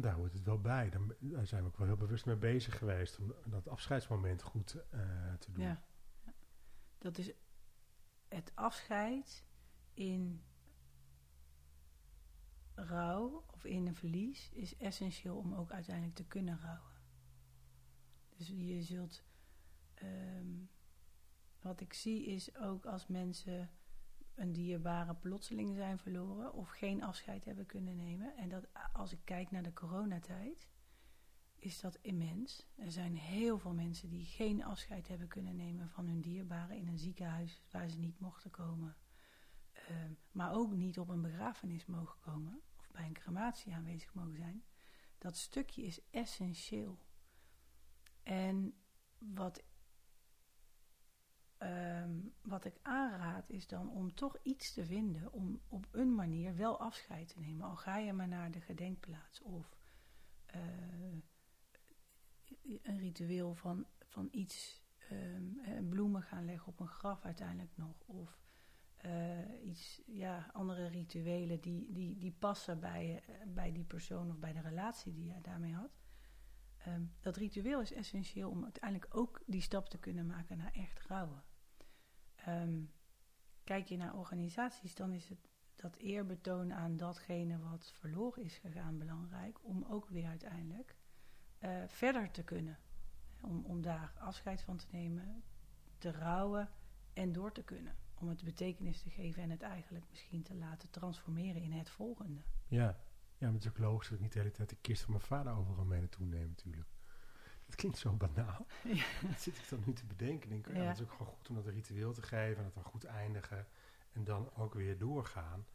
[0.01, 0.89] Daar hoort het wel bij.
[1.19, 5.33] Daar zijn we ook wel heel bewust mee bezig geweest om dat afscheidsmoment goed eh,
[5.33, 5.63] te doen.
[5.63, 5.83] Ja.
[6.97, 7.31] Dat is
[8.27, 9.45] het afscheid
[9.93, 10.43] in
[12.75, 16.91] rouw of in een verlies is essentieel om ook uiteindelijk te kunnen rouwen.
[18.35, 19.23] Dus je zult.
[19.93, 20.47] ehm,
[21.61, 23.69] wat ik zie is ook als mensen
[24.37, 28.35] een dierbare plotseling zijn verloren of geen afscheid hebben kunnen nemen.
[28.35, 30.67] En dat als ik kijk naar de coronatijd,
[31.55, 32.67] is dat immens.
[32.75, 36.87] Er zijn heel veel mensen die geen afscheid hebben kunnen nemen van hun dierbaren in
[36.87, 38.95] een ziekenhuis waar ze niet mochten komen.
[39.71, 44.35] Ehm, maar ook niet op een begrafenis mogen komen of bij een crematie aanwezig mogen
[44.35, 44.63] zijn.
[45.17, 46.99] Dat stukje is essentieel.
[48.23, 48.73] En
[49.17, 49.63] wat,
[51.57, 56.55] ehm, wat ik aanraad is dan om toch iets te vinden om op een manier
[56.55, 57.67] wel afscheid te nemen.
[57.67, 59.77] Al ga je maar naar de gedenkplaats of
[60.45, 60.61] eh,
[62.81, 67.95] een ritueel van, van iets, eh, bloemen gaan leggen op een graf uiteindelijk nog.
[68.05, 68.39] Of
[68.97, 74.37] eh, iets, ja, andere rituelen die, die, die passen bij, eh, bij die persoon of
[74.37, 75.91] bij de relatie die jij daarmee had.
[76.87, 81.01] Ehm, dat ritueel is essentieel om uiteindelijk ook die stap te kunnen maken naar echt
[81.01, 81.43] rouwen.
[82.35, 82.81] Ehm,
[83.63, 88.97] kijk je naar organisaties, dan is het dat eerbetoon aan datgene wat verloren is gegaan
[88.97, 89.63] belangrijk.
[89.63, 90.95] Om ook weer uiteindelijk
[91.57, 92.77] eh, verder te kunnen.
[93.41, 95.43] Om, om daar afscheid van te nemen,
[95.97, 96.69] te rouwen
[97.13, 97.95] en door te kunnen.
[98.13, 102.41] Om het betekenis te geven en het eigenlijk misschien te laten transformeren in het volgende.
[102.67, 102.97] Ja.
[103.37, 105.11] Ja, maar het is ook logisch dat ik niet de hele tijd de kist van
[105.13, 106.87] mijn vader overal mee naartoe neem natuurlijk.
[107.65, 108.65] Het klinkt zo banaal.
[108.83, 109.05] Ja.
[109.29, 110.49] Dat zit ik dan nu te bedenken.
[110.49, 110.87] Denk, ik, ja, Ja.
[110.87, 113.67] Het is ook gewoon goed om dat ritueel te geven en het dan goed eindigen.
[114.11, 115.65] En dan ook weer doorgaan.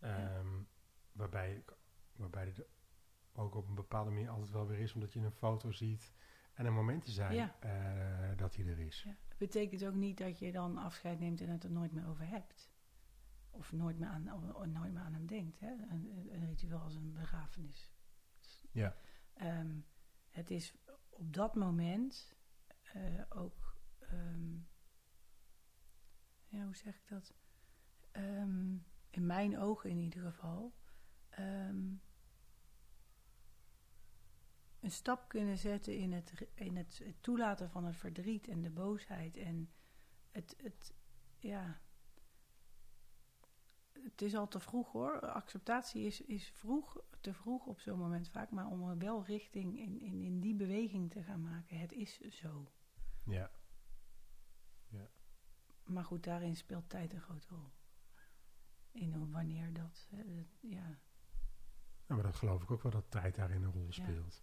[0.00, 0.46] Ehm,
[1.12, 1.64] waarbij,
[2.12, 2.64] waarbij het
[3.32, 6.12] ook op een bepaalde manier altijd wel weer is, omdat je een foto ziet
[6.54, 7.56] en er momenten zijn Ja.
[7.60, 9.02] eh, dat hij er is.
[9.02, 9.10] Ja.
[9.28, 12.26] Het betekent ook niet dat je dan afscheid neemt en het er nooit meer over
[12.28, 12.70] hebt.
[13.52, 14.22] Of nooit meer aan,
[14.72, 15.60] nooit meer aan hem denkt.
[15.60, 15.72] Hè?
[15.72, 17.92] Een, een- ritueel als een begrafenis.
[18.70, 18.96] Ja.
[19.34, 19.80] Ehm,
[20.28, 20.74] het is
[21.08, 22.34] op dat moment
[22.82, 24.54] eh, ook, ehm,
[26.46, 27.34] ja, hoe zeg ik dat?
[28.10, 28.76] Ehm,
[29.10, 30.74] in mijn ogen in ieder geval,
[34.82, 38.70] een stap kunnen zetten in het, in het, het toelaten van het verdriet en de
[38.70, 39.70] boosheid en
[40.30, 40.94] het, het
[41.38, 41.80] ja.
[44.02, 45.20] Het is al te vroeg hoor.
[45.20, 50.00] Acceptatie is, is vroeg, te vroeg op zo'n moment vaak, maar om wel richting in,
[50.00, 51.78] in, in die beweging te gaan maken.
[51.78, 52.72] Het is zo.
[53.24, 53.50] Ja.
[55.82, 57.70] Maar goed, daarin speelt tijd een grote rol.
[58.92, 60.82] In wanneer dat, hè, dat- ja.
[62.06, 63.90] Nou, maar dat geloof ik ook wel dat tijd daarin een rol Ja.
[63.92, 64.42] speelt.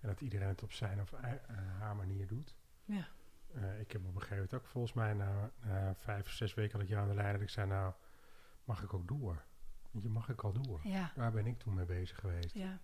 [0.00, 1.32] En dat iedereen het op zijn of eh,
[1.78, 2.56] haar manier doet.
[2.84, 3.08] Ja.
[3.54, 6.72] Eh, ik heb op een gegeven moment ook volgens mij na, na vijf, zes weken
[6.72, 7.94] dat ik jou aan de lijn ik zei nou,
[8.64, 9.44] mag ik ook door?
[9.90, 10.80] Want je mag ik al door.
[10.86, 11.12] Ja.
[11.14, 12.54] Daar ben ik toen mee bezig geweest.
[12.54, 12.80] Ja.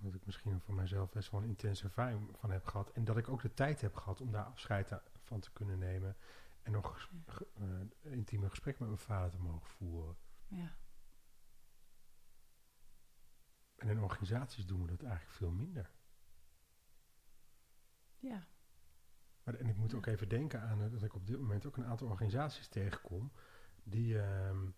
[0.00, 2.90] Dat ik misschien voor mezelf best wel een intense ervaring van heb gehad.
[2.90, 6.16] En dat ik ook de tijd heb gehad om daar afscheid van te kunnen nemen.
[6.62, 10.16] En nog ge- eh, intieme gesprek met mijn vader te mogen voeren.
[10.48, 10.76] Ja.
[13.76, 15.90] En in organisaties doen we dat eigenlijk veel minder.
[18.18, 18.46] Ja.
[19.42, 19.96] Maar, en ik moet Ja.
[19.96, 23.32] ook even denken aan dat ik op dit moment ook een aantal organisaties tegenkom.
[23.82, 24.70] Die, ehm,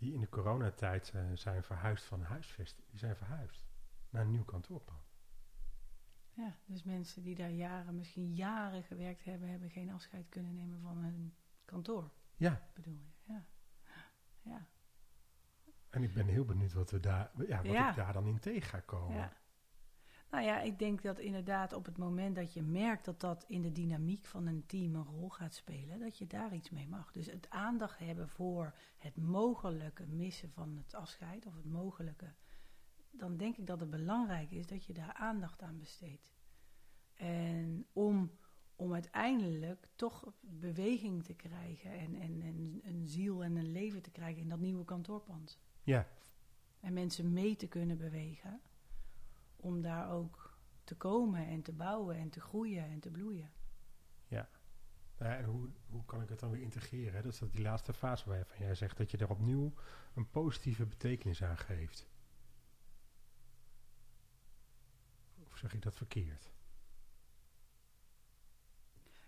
[0.00, 2.86] die in de coronatijd eh, zijn verhuisd van huisvesting.
[2.90, 3.66] Die zijn verhuisd
[4.10, 5.08] naar een nieuw kantoorpand.
[6.32, 10.80] Ja, dus mensen die daar jaren, misschien jaren gewerkt hebben, hebben geen afscheid kunnen nemen
[10.80, 11.34] van hun
[11.64, 13.32] kantoor, Ja, bedoel je?
[13.32, 13.46] Ja.
[14.42, 14.66] Ja.
[15.90, 17.90] en ik ben heel benieuwd wat, we daar, ja, wat Ja.
[17.90, 19.16] ik daar dan in tegen ga komen.
[19.16, 19.32] ja.
[20.30, 23.62] Nou ja, ik denk dat inderdaad op het moment dat je merkt dat dat in
[23.62, 27.12] de dynamiek van een team een rol gaat spelen, dat je daar iets mee mag.
[27.12, 32.32] Dus het aandacht hebben voor het mogelijke missen van het afscheid of het mogelijke,
[33.10, 36.32] dan denk ik dat het belangrijk is dat je daar aandacht aan besteedt.
[37.14, 38.30] En om,
[38.76, 44.10] om uiteindelijk toch beweging te krijgen en, en, en een ziel en een leven te
[44.10, 45.58] krijgen in dat nieuwe kantoorpand.
[45.82, 46.06] Ja,
[46.80, 48.60] En mensen mee te kunnen bewegen.
[49.60, 53.50] Om daar ook te komen en te bouwen en te groeien en te bloeien.
[54.28, 54.48] Ja,
[55.28, 57.14] en hoe, hoe kan ik het dan weer integreren?
[57.14, 57.22] hè?
[57.22, 59.74] Dat is dat die laatste fase waarvan jij zegt dat je er opnieuw
[60.14, 62.08] een positieve betekenis aan geeft.
[65.44, 66.50] Of zeg ik dat verkeerd?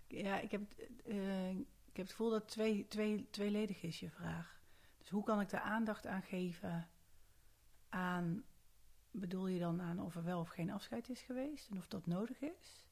[0.07, 3.99] Ja, ik heb, het, eh, ik heb het gevoel dat het twee, twee, tweeledig is
[3.99, 4.61] je vraag.
[4.97, 6.89] Dus hoe kan ik er aandacht aan geven
[7.89, 8.43] aan...
[9.15, 12.05] Bedoel je dan aan of er wel of geen afscheid is geweest en of dat
[12.05, 12.87] nodig is?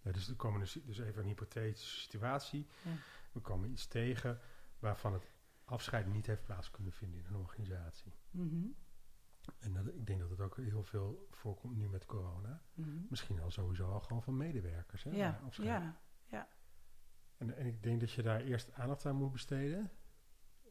[0.00, 2.66] Ja, dus, er komen dus, dus even een hypothetische situatie.
[2.84, 2.90] Ja.
[3.32, 4.40] We komen iets tegen
[4.78, 5.30] waarvan het
[5.64, 8.12] afscheid niet heeft plaats kunnen vinden in een organisatie.
[8.30, 8.66] Mhm,
[9.58, 12.62] En dat, ik denk dat het ook heel veel voorkomt nu met corona.
[12.74, 12.96] mhm.
[13.08, 15.02] Misschien al sowieso al gewoon van medewerkers.
[15.02, 15.68] Hè, Ja, afscheid
[16.28, 16.48] ja,
[17.36, 19.90] En, en ik denk dat je daar eerst aandacht aan moet besteden.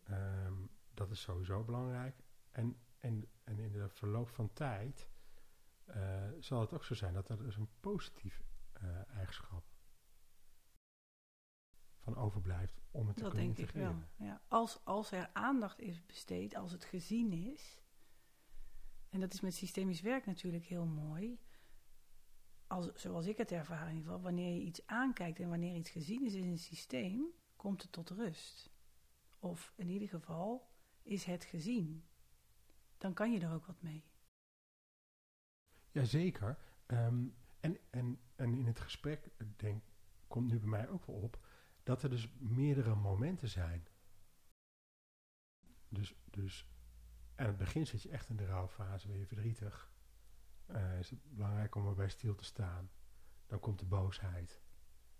[0.03, 0.53] Ehm,
[0.93, 2.15] dat is sowieso belangrijk.
[2.51, 5.09] En, en, en in de verloop van tijd
[5.85, 9.63] eh, zal het ook zo zijn dat er dus een positief eh, eigenschap
[11.97, 13.89] van overblijft om het te dat kunnen denk ik wel.
[13.89, 14.29] integreren.
[14.29, 14.41] Ja.
[14.47, 17.81] Als, als er aandacht is besteed, als het gezien is...
[19.11, 21.39] En dat is met systemisch werk natuurlijk heel mooi.
[22.67, 24.21] Als, zoals ik het ervaar in ieder geval.
[24.21, 28.09] Wanneer je iets aankijkt en wanneer iets gezien is in een systeem, komt het tot
[28.09, 28.69] rust.
[29.39, 30.69] Of in ieder geval
[31.01, 32.05] is het gezien.
[33.01, 34.03] Dan kan je er ook wat mee.
[35.91, 36.57] Jazeker.
[36.85, 37.25] Ehm
[37.61, 39.83] en, en, en in het gesprek denk,
[40.27, 41.45] komt nu bij mij ook wel op
[41.83, 43.87] dat er dus meerdere momenten zijn.
[45.89, 46.69] Dus, dus
[47.35, 49.91] aan het begin zit je echt in de rouwfase, ben je verdrietig.
[50.65, 52.91] Eh, is het belangrijk om erbij stil te staan.
[53.45, 54.61] Dan komt de boosheid.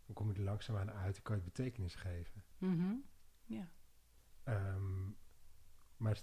[0.06, 2.44] Dan kom je er langzaamaan uit en kan je betekenis geven.
[3.44, 3.72] Ja.
[4.44, 5.12] Ehm,
[6.02, 6.22] maar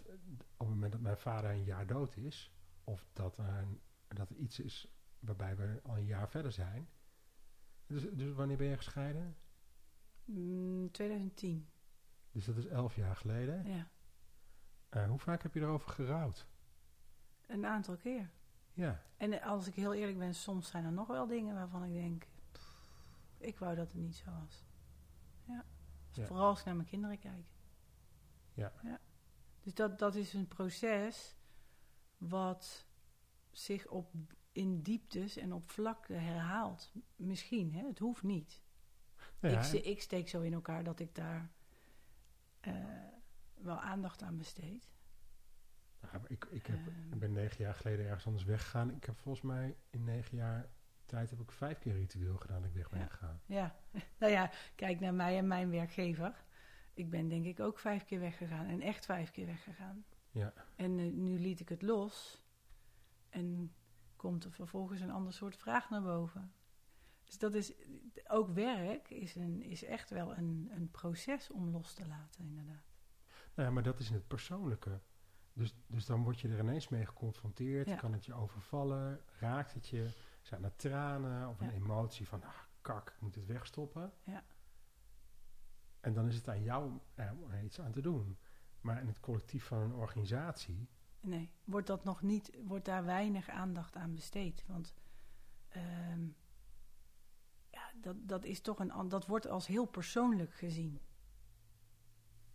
[0.56, 2.52] op het moment dat mijn vader een jaar dood is,
[2.84, 6.88] of dat er, een- dat er iets is waarbij we al een jaar verder zijn.
[7.86, 9.36] Dus, dus wanneer ben je gescheiden?
[10.24, 11.68] Mm, 2010.
[12.32, 13.66] Dus dat is elf jaar geleden.
[13.66, 13.90] Ja.
[14.88, 16.46] Eh, hoe vaak heb je erover gerouwd?
[17.46, 18.30] Een aantal keer.
[18.72, 21.92] Ja, En als ik heel eerlijk ben, soms zijn er nog wel dingen waarvan ik
[21.92, 22.26] denk...
[22.52, 22.90] pff,
[23.38, 24.64] ik wou dat het niet zo was.
[25.44, 25.64] Ja.
[26.08, 26.26] Dus Ja.
[26.26, 27.46] Vooral als ik naar mijn kinderen kijk.
[28.54, 28.72] Ja.
[29.68, 31.36] Dus dat, dat is een proces
[32.18, 32.86] wat
[33.50, 34.12] zich op,
[34.52, 36.92] in dieptes en op vlakken herhaalt.
[37.16, 37.86] Misschien, hè?
[37.86, 38.62] het hoeft niet.
[39.40, 41.50] Ja, ik, ik steek zo in elkaar dat ik daar
[42.60, 42.74] eh,
[43.54, 44.88] wel aandacht aan besteed.
[46.00, 47.12] nou, ik, ik, heb, Ehm.
[47.12, 48.90] ik ben negen jaar geleden ergens anders weggegaan.
[48.94, 50.68] Ik heb volgens mij in negen jaar
[51.06, 53.06] tijd heb ik vijf keer ritueel gedaan dat ik weg ben Ja.
[53.06, 53.40] gegaan.
[53.46, 53.76] Ja,
[54.18, 56.44] nou ja, kijk naar mij en mijn werkgever.
[56.98, 60.04] Ik ben denk ik ook vijf keer weggegaan en echt vijf keer weggegaan.
[60.30, 60.52] Ja.
[60.76, 62.42] En eh, nu liet ik het los
[63.28, 63.74] en
[64.16, 66.52] komt er vervolgens een ander soort vraag naar boven.
[67.24, 67.72] Dus dat is,
[68.26, 72.84] ook werk is, een, is echt wel een, een proces om los te laten, inderdaad.
[73.54, 75.00] Nou ja, maar dat is in het persoonlijke.
[75.52, 77.88] Dus, dus dan word je er ineens mee geconfronteerd.
[77.88, 77.96] Ja.
[77.96, 79.20] Kan het je overvallen?
[79.38, 80.14] Raakt het je?
[80.42, 84.12] Zijn er tranen of een emotie van, ah, kak, ik moet het wegstoppen?
[84.22, 84.44] Ja.
[86.00, 88.38] En dan is het aan jou eh, om er iets aan te doen.
[88.80, 90.88] Maar in het collectief van een organisatie,
[91.20, 94.64] Nee, wordt, dat nog niet, wordt daar weinig aandacht aan besteed.
[94.66, 94.94] Want
[95.68, 96.26] ehm,
[97.70, 101.00] ja, dat, dat, is toch een, dat wordt als heel persoonlijk gezien.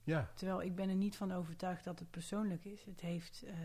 [0.03, 2.83] ja, Terwijl ik ben er niet van overtuigd dat het persoonlijk is.
[2.83, 3.55] Het heeft, eh,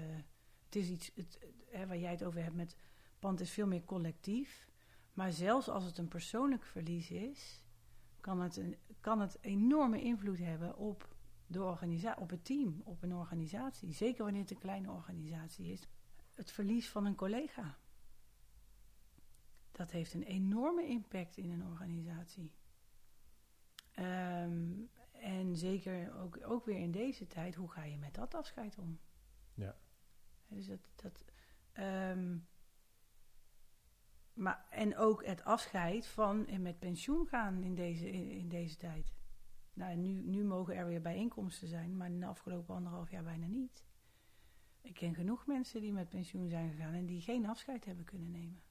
[0.64, 1.38] het is iets, het-
[1.71, 2.77] hè, waar jij het over hebt met
[3.19, 4.69] pand is veel meer collectief.
[5.12, 7.64] Maar zelfs als het een persoonlijk verlies is,
[8.29, 13.03] kan het een kan het enorme invloed hebben op, de organisa op het team, op
[13.03, 13.93] een organisatie.
[13.93, 15.88] Zeker wanneer het een kleine organisatie is.
[16.35, 17.79] Het verlies van een collega.
[19.73, 22.53] Dat heeft een enorme impact in een organisatie.
[23.93, 24.73] Ehm,
[25.12, 28.99] en zeker ook, ook weer in deze tijd, hoe ga je met dat afscheid om?
[29.55, 29.77] Ja.
[30.47, 31.25] Dus dat, dat,
[31.73, 32.37] ehm,
[34.38, 38.77] maar, en ook het afscheid van en met pensioen gaan in deze, in, in deze
[38.77, 39.14] tijd.
[39.72, 43.46] Nou, nu, nu mogen er weer bijeenkomsten zijn, maar in de afgelopen anderhalf jaar bijna
[43.46, 43.85] niet.
[44.81, 48.31] Ik ken genoeg mensen die met pensioen zijn gegaan en die geen afscheid hebben kunnen
[48.31, 48.62] nemen.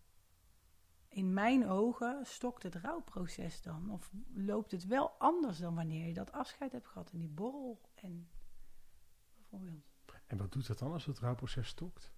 [1.07, 3.89] In mijn ogen stokt het rouwproces dan.
[3.91, 7.81] Of loopt het wel anders dan wanneer je dat afscheid hebt gehad in die borrel.
[7.95, 8.29] En
[9.35, 9.85] bijvoorbeeld.
[10.27, 12.13] en wat doet dat dan als het rouwproces stokt?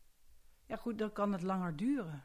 [0.65, 2.23] Ja, goed, dan kan het langer duren.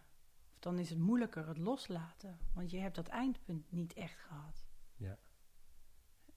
[0.65, 2.39] Dan is het moeilijker het loslaten.
[2.55, 4.65] Want je hebt dat eindpunt niet echt gehad.
[4.97, 5.19] Ja.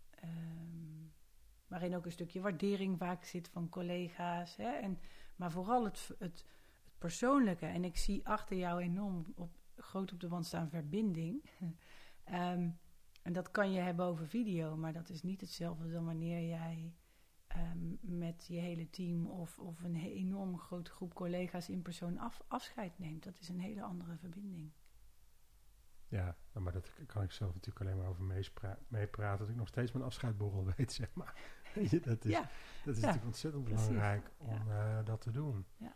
[0.09, 1.05] Ehm,
[1.67, 4.55] waarin ook een stukje waardering vaak zit van collega's.
[4.55, 4.69] Hè?
[4.69, 4.99] En,
[5.35, 6.45] maar vooral het, het, het
[6.97, 7.65] persoonlijke.
[7.65, 11.49] En ik zie achter jou enorm op, groot op de wand staan verbinding.
[12.23, 12.69] Ehm,
[13.21, 16.93] en dat kan je hebben over video, maar dat is niet hetzelfde dan wanneer jij
[17.57, 22.41] ehm, met je hele team of, of een enorm grote groep collega's in persoon af,
[22.47, 23.23] afscheid neemt.
[23.23, 24.71] Dat is een hele andere verbinding.
[26.07, 28.23] Ja, nou, maar dat kan ik zelf natuurlijk alleen maar over
[28.87, 29.39] meepraten.
[29.39, 31.35] Dat ik nog steeds mijn afscheidborrel weet, zeg maar.
[32.03, 32.49] Dat is, Ja,
[32.85, 33.87] dat is ja, natuurlijk ontzettend precies.
[33.87, 34.45] belangrijk Ja.
[34.45, 35.65] om eh, dat te doen.
[35.77, 35.95] Ja.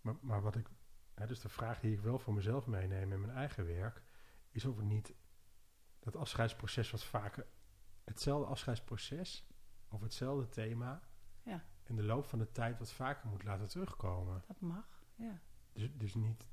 [0.00, 0.68] Maar, maar wat ik,
[1.14, 4.02] hè, dus de vraag die ik wel voor mezelf meeneem in mijn eigen werk,
[4.50, 5.14] is of het niet
[5.98, 7.46] dat afscheidsproces wat vaker,
[8.04, 9.46] hetzelfde afscheidsproces
[9.96, 11.00] of hetzelfde thema,
[11.42, 11.64] Ja.
[11.84, 14.42] in de loop van de tijd wat vaker moet laten terugkomen.
[14.46, 15.02] dat mag.
[15.14, 15.38] Ja.
[15.72, 16.46] Dus, dus niet,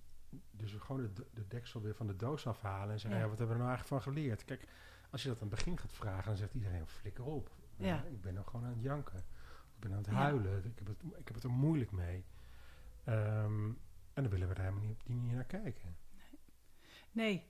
[0.52, 3.24] dus gewoon de, de- de deksel weer van de doos afhalen en zeggen, Ja.
[3.26, 3.30] ja.
[3.30, 4.46] wat hebben we er nou eigenlijk van geleerd?
[4.46, 4.68] Kijk,
[5.12, 7.52] als je dat aan het begin gaat vragen, dan zegt iedereen, flikker op.
[7.76, 8.04] Ja.
[8.04, 9.18] ik ben nou gewoon aan het janken.
[9.76, 10.66] Ik ben aan het huilen.
[10.66, 12.26] Ik, heb het, ik heb het er moeilijk mee.
[13.04, 13.66] Ehm,
[14.14, 15.98] en dan willen we daar helemaal niet op die manier naar kijken.
[17.12, 17.48] Nee,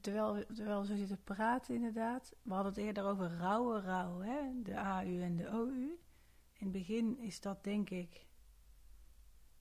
[0.00, 2.34] terwijl, terwijl we zo zitten praten inderdaad.
[2.42, 4.62] We hadden het eerder over rauwe rouw, hè?
[4.62, 5.98] de AU en de OU.
[6.52, 8.26] In het begin is dat denk ik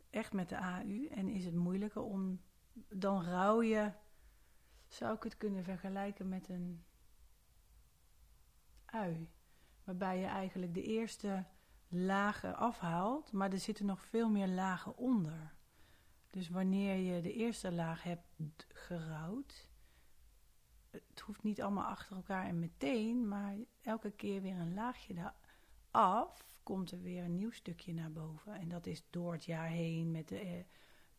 [0.10, 1.08] echt met de AU.
[1.08, 2.42] En is het moeilijker om,
[2.90, 3.92] dan rouw je,
[4.88, 6.84] zou ik het kunnen vergelijken met een
[8.86, 9.30] ui.
[9.84, 11.46] Waarbij je eigenlijk de eerste
[11.88, 15.54] lagen afhaalt, maar er zitten nog veel meer lagen onder.
[16.30, 18.26] Dus wanneer je de eerste laag hebt
[18.68, 19.70] gerouwd,
[21.10, 25.34] het hoeft niet allemaal achter elkaar en meteen, maar elke keer weer een laagje
[25.92, 28.54] af, komt er weer een nieuw stukje naar boven.
[28.54, 30.64] En dat is door het jaar heen met de eh,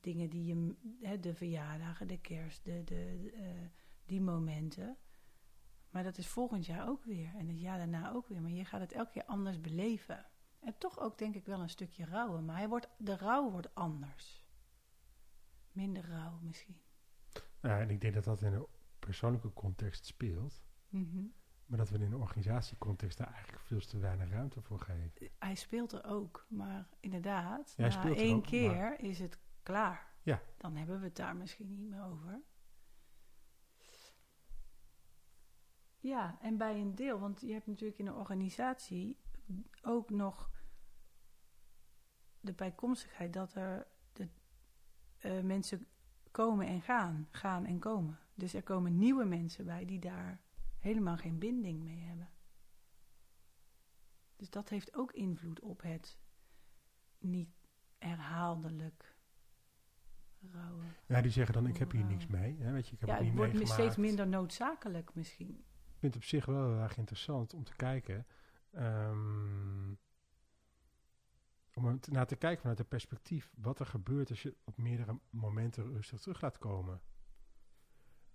[0.00, 3.68] dingen die je, hè, de verjaardagen, de kerst, de, de, eh,
[4.04, 4.96] die momenten.
[5.90, 8.42] Maar dat is volgend jaar ook weer en het jaar daarna ook weer.
[8.42, 10.26] Maar je gaat het elke keer anders beleven.
[10.60, 13.74] En toch ook denk ik wel een stukje rouwen, maar hij wordt, de rouw wordt
[13.74, 14.46] anders
[15.76, 16.80] minder rauw misschien.
[17.60, 18.66] Nou, en ik denk dat dat in een
[19.06, 20.62] persoonlijke context speelt.
[20.88, 21.24] Mhm.
[21.66, 25.30] Maar dat we in een organisatiecontext daar eigenlijk veel te weinig ruimte voor geven.
[25.38, 30.14] Hij speelt er ook, maar inderdaad, Ja, na één ook, keer is het klaar.
[30.22, 30.42] Ja.
[30.56, 32.40] Dan hebben we het daar misschien niet meer over.
[35.98, 39.18] Ja, en bij een deel, want je hebt natuurlijk in een organisatie
[39.82, 40.50] ook nog
[42.40, 44.28] de bijkomstigheid dat er de,
[45.18, 45.86] eh, mensen
[46.30, 48.18] komen en gaan, gaan en komen.
[48.36, 50.40] Dus er komen nieuwe mensen bij die daar
[50.78, 52.30] helemaal geen binding mee hebben.
[54.36, 56.18] Dus dat heeft ook invloed op het
[57.18, 57.50] niet
[57.98, 59.16] herhaaldelijk
[60.52, 60.94] rouwen.
[61.06, 62.56] Ja, die zeggen dan, ik heb hier niks mee.
[62.58, 62.72] Hè?
[62.72, 63.80] Weet je, ik heb ja, het niet wordt meegemaakt.
[63.80, 65.64] steeds minder noodzakelijk misschien.
[65.86, 68.26] Ik vind het op zich wel heel erg interessant om te kijken.
[68.72, 69.94] ehm,
[71.74, 75.92] om naar te kijken vanuit het perspectief wat er gebeurt als je op meerdere momenten
[75.92, 77.00] rustig terug laat komen.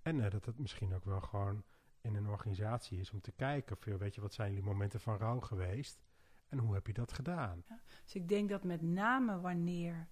[0.02, 1.64] En eh, dat het misschien ook wel gewoon
[2.02, 5.18] in een organisatie is om te kijken, of, weet je, wat zijn jullie momenten van
[5.18, 6.02] rouw geweest?
[6.48, 7.64] En hoe heb je dat gedaan?
[8.04, 10.08] Dus ik denk dat met name wanneer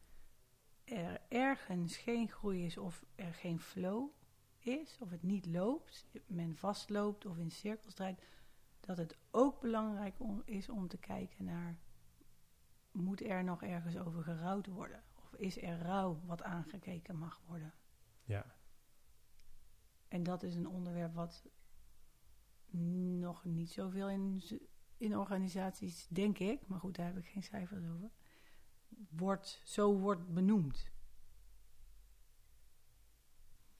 [0.83, 4.09] er ergens geen groei is of er geen flow
[4.57, 8.23] is, of het niet loopt, men vastloopt of in cirkels draait,
[8.79, 11.77] dat het ook belangrijk om- is om te kijken naar,
[12.91, 15.03] moet er nog ergens over gerouwd worden?
[15.15, 17.73] Of is er rouw wat aangekeken mag worden?
[18.23, 18.45] Ja,
[20.09, 21.47] En dat is een onderwerp wat
[23.19, 24.43] nog niet zoveel in,
[24.97, 28.09] in organisaties, denk ik, maar goed, daar heb ik geen cijfers over,
[29.09, 30.91] wordt, zo wordt benoemd.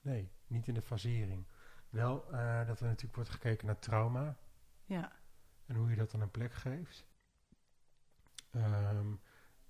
[0.00, 1.46] nee, niet in de fasering.
[1.88, 4.38] Wel eh, dat er natuurlijk wordt gekeken naar trauma.
[4.84, 5.12] Ja,
[5.66, 7.06] en hoe je dat dan een plek geeft.
[8.50, 9.12] Ehm,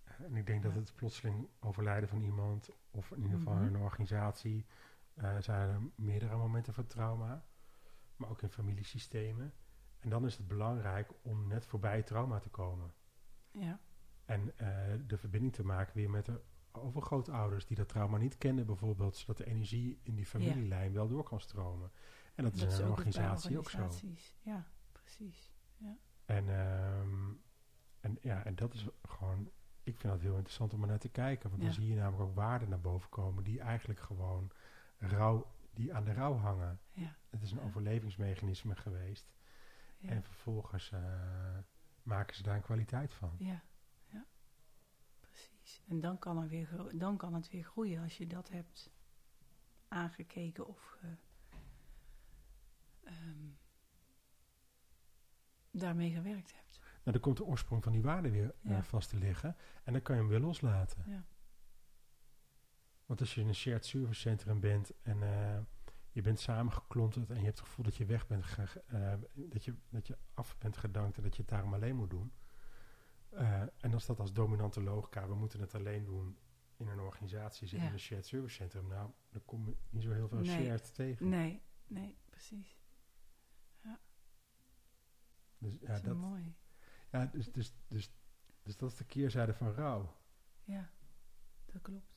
[0.05, 3.65] en ik denk dat het plotseling overlijden van iemand, of in ieder geval Mhm.
[3.65, 4.67] een organisatie,
[5.15, 7.45] eh, zijn er meerdere momenten van trauma,
[8.17, 9.55] maar ook in familiesystemen.
[9.99, 12.95] En dan is het belangrijk om net voorbij trauma te komen.
[13.51, 13.81] ja,
[14.25, 16.41] En eh, de verbinding te maken weer met de
[16.73, 21.23] overgrootouders die dat trauma niet kennen bijvoorbeeld, zodat de energie in die familielijn wel door
[21.23, 21.91] kan stromen.
[22.35, 23.89] En dat, is in een organisatie ook zo.
[24.41, 25.53] Ja, precies.
[26.25, 27.33] En, ehm,
[28.01, 29.51] en, ja, en dat is gewoon,
[29.83, 31.49] ik vind dat heel interessant om er naar te kijken.
[31.49, 31.77] Want dan Ja.
[31.77, 34.51] zie je namelijk ook waarden naar boven komen die eigenlijk gewoon
[35.09, 36.81] rouw, die aan de rouw hangen.
[36.93, 39.31] Ja, Het is een overlevingsmechanisme geweest.
[39.99, 41.59] ja, En vervolgens eh,
[42.03, 43.35] maken ze daar een kwaliteit van.
[43.39, 43.63] ja,
[44.07, 44.27] ja,
[45.21, 45.83] precies.
[45.89, 48.91] En dan kan, er weer, dan kan het weer groeien als je dat hebt
[49.89, 50.99] aangekeken of
[53.05, 53.49] ehm,
[55.71, 56.79] daarmee gewerkt hebt.
[56.81, 59.57] Nou, dan komt de oorsprong van die waarde weer eh, vast te liggen.
[59.85, 61.05] En dan kan je hem weer loslaten.
[61.07, 61.25] Ja.
[63.11, 65.59] Want als je in een shared service centrum bent en eh,
[66.11, 68.45] je bent samengeklonterd en je hebt het gevoel dat je weg bent,
[68.87, 72.11] eh, dat, je, dat je af bent gedankt en dat je het daarom alleen moet
[72.11, 72.33] doen.
[73.29, 76.39] Eh, en als dat als dominante logica, we moeten het alleen doen
[76.77, 77.87] in een organisatie, zit Ja.
[77.87, 80.63] in een shared service centrum, nou, dan kom je niet zo heel veel Nee.
[80.65, 81.29] shared tegen.
[81.29, 82.79] Nee, nee, precies.
[85.59, 86.55] Dus, ja, dat is dat, mooi.
[87.11, 88.11] ja, dus, dus, dus,
[88.63, 90.17] dus dat is de keerzijde van rouw.
[90.65, 90.91] Ja,
[91.67, 92.10] dat klopt.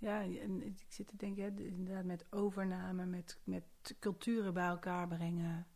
[0.00, 3.64] Ja, en ik zit te denken, inderdaad met overname, met, met
[3.98, 5.66] culturen bij elkaar brengen,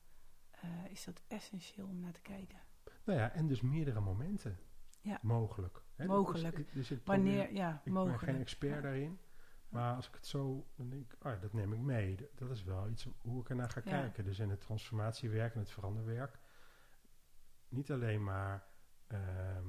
[0.51, 2.59] eh, is dat essentieel om naar te kijken.
[3.05, 4.59] Nou ja, en dus meerdere momenten.
[5.01, 5.19] Ja.
[5.23, 5.83] Mogelijk.
[5.95, 6.07] Hè?
[6.07, 6.57] Mogelijk.
[6.57, 8.21] Dus, dus ik Wanneer, ja, Ik mogelijk.
[8.21, 8.81] ben geen expert Ja.
[8.81, 9.19] daarin.
[9.69, 12.29] Maar als ik het zo, dan denk ik, ja, dat neem ik mee.
[12.35, 13.91] Dat is wel iets hoe ik ernaar ga Ja.
[13.91, 14.25] kijken.
[14.25, 16.39] Dus in het transformatiewerk en het veranderwerk.
[17.69, 18.67] Niet alleen maar
[19.07, 19.67] ehm,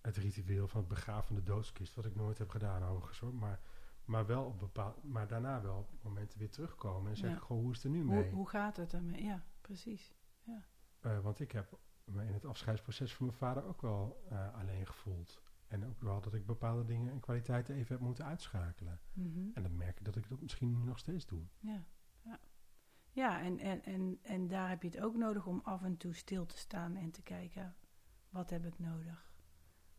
[0.00, 3.34] het ritueel van het begraven van de doodskist, wat ik nooit heb gedaan overigens hoor.
[3.34, 3.60] Maar,
[4.04, 7.44] maar, wel op bepaald, maar daarna wel op momenten weer terugkomen en zeggen, Ja.
[7.44, 8.30] goh, hoe is het er nu mee?
[8.30, 9.22] hoe gaat het ermee?
[9.22, 10.14] Ja, precies.
[11.00, 14.86] Eh, want ik heb me in het afscheidsproces van mijn vader ook wel eh, alleen
[14.86, 15.42] gevoeld.
[15.68, 19.00] En ook wel dat ik bepaalde dingen en kwaliteiten even heb moeten uitschakelen.
[19.12, 19.48] Mhm.
[19.54, 21.42] En dan merk ik dat ik dat misschien nu nog steeds doe.
[21.58, 21.84] Ja,
[22.22, 22.40] ja.
[23.10, 26.14] ja en, en, en, en daar heb je het ook nodig om af en toe
[26.14, 27.76] stil te staan en te kijken,
[28.30, 29.29] wat heb ik nodig?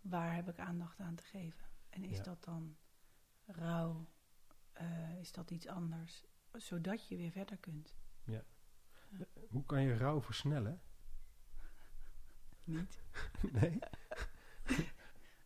[0.02, 1.66] Waar heb ik aandacht aan te geven?
[1.90, 2.24] En is Ja.
[2.24, 2.78] dat dan
[3.46, 4.08] rouw?
[4.72, 6.26] Eh, is dat iets anders?
[6.52, 7.96] Zodat je weer verder kunt.
[9.50, 10.82] Hoe kan je rouw versnellen?
[12.64, 13.02] Niet?
[13.60, 13.80] nee?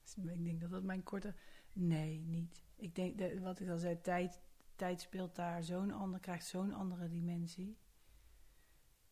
[0.03, 1.35] Dus ik denk dat dat mijn korte...
[1.73, 2.63] Nee, niet.
[2.75, 4.41] Ik denk, dat, wat ik al zei, tijd,
[4.75, 7.77] tijd speelt daar zo'n ander, krijgt zo'n andere dimensie.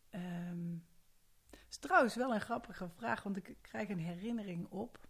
[0.10, 5.08] Het is trouwens wel een grappige vraag, want ik krijg een herinnering op.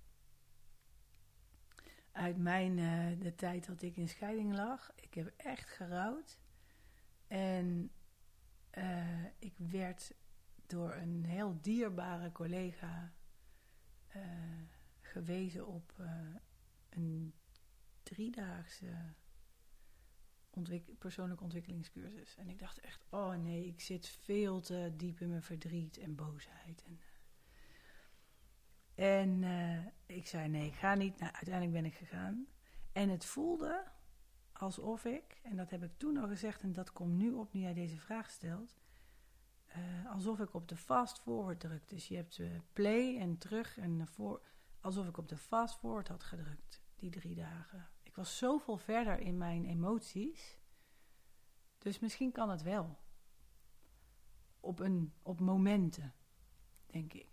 [2.14, 4.92] Uit mijn, eh, de tijd dat ik in scheiding lag.
[4.96, 6.40] Ik heb echt gerouwd.
[7.28, 7.92] En
[8.70, 10.14] eh, ik werd
[10.68, 13.14] door een heel dierbare collega...
[14.08, 14.22] eh,
[15.02, 15.94] gewezen op
[16.90, 17.34] een
[18.04, 19.14] driedaagse
[20.50, 22.36] ontwik persoonlijke ontwikkelingscursus.
[22.36, 26.16] En ik dacht echt, oh nee, ik zit veel te diep in mijn verdriet en
[26.16, 26.84] boosheid.
[26.86, 27.00] En,
[28.96, 29.44] en
[30.16, 31.20] ik zei nee, ik ga niet.
[31.20, 32.48] Nou, uiteindelijk ben ik gegaan.
[32.92, 33.84] En het voelde
[34.52, 37.62] alsof ik, en dat heb ik toen al gezegd, en dat komt nu op nu
[37.62, 38.76] jij deze vraag stelt.
[39.66, 41.90] eh, alsof ik op de fast forward druk.
[41.90, 44.42] Dus je hebt eh, play en terug en voor.
[44.82, 47.90] Alsof ik op de fast forward had gedrukt, die drie dagen.
[48.04, 50.58] Ik was zoveel verder in mijn emoties.
[51.78, 52.98] Dus misschien kan het wel.
[54.60, 56.14] Op, een, op momenten,
[56.86, 57.33] denk ik.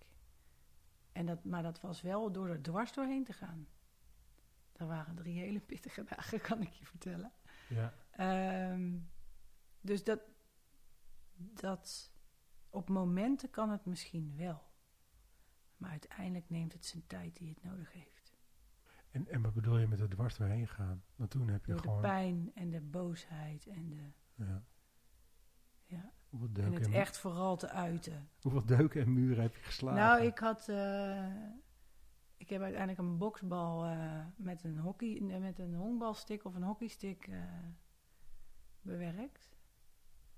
[1.13, 3.69] En dat, maar dat was wel door er dwars doorheen te gaan.
[4.73, 7.33] Dat waren drie hele pittige dagen, kan ik je vertellen.
[7.69, 7.95] Ja.
[8.11, 8.99] Ehm,
[9.81, 10.21] dus dat,
[11.37, 12.13] dat
[12.71, 14.69] op momenten kan het misschien wel.
[15.77, 18.39] Maar uiteindelijk neemt het zijn tijd die het nodig heeft.
[19.11, 21.05] En, en wat bedoel je met er dwars doorheen gaan?
[21.17, 22.01] Want toen heb je Door de gewoon...
[22.01, 24.65] pijn en de boosheid en, de, Ja.
[25.87, 28.29] ja, Hoeveel, en het en, echt vooral te uiten.
[28.41, 30.01] hoeveel deuken en muren heb je geslagen?
[30.01, 30.69] Nou, ik had.
[30.69, 31.27] eh,
[32.37, 37.27] ik heb uiteindelijk een boksbal eh, met een hockey, met een honkbalstick of een hockeystick
[37.27, 37.43] eh,
[38.81, 39.49] bewerkt.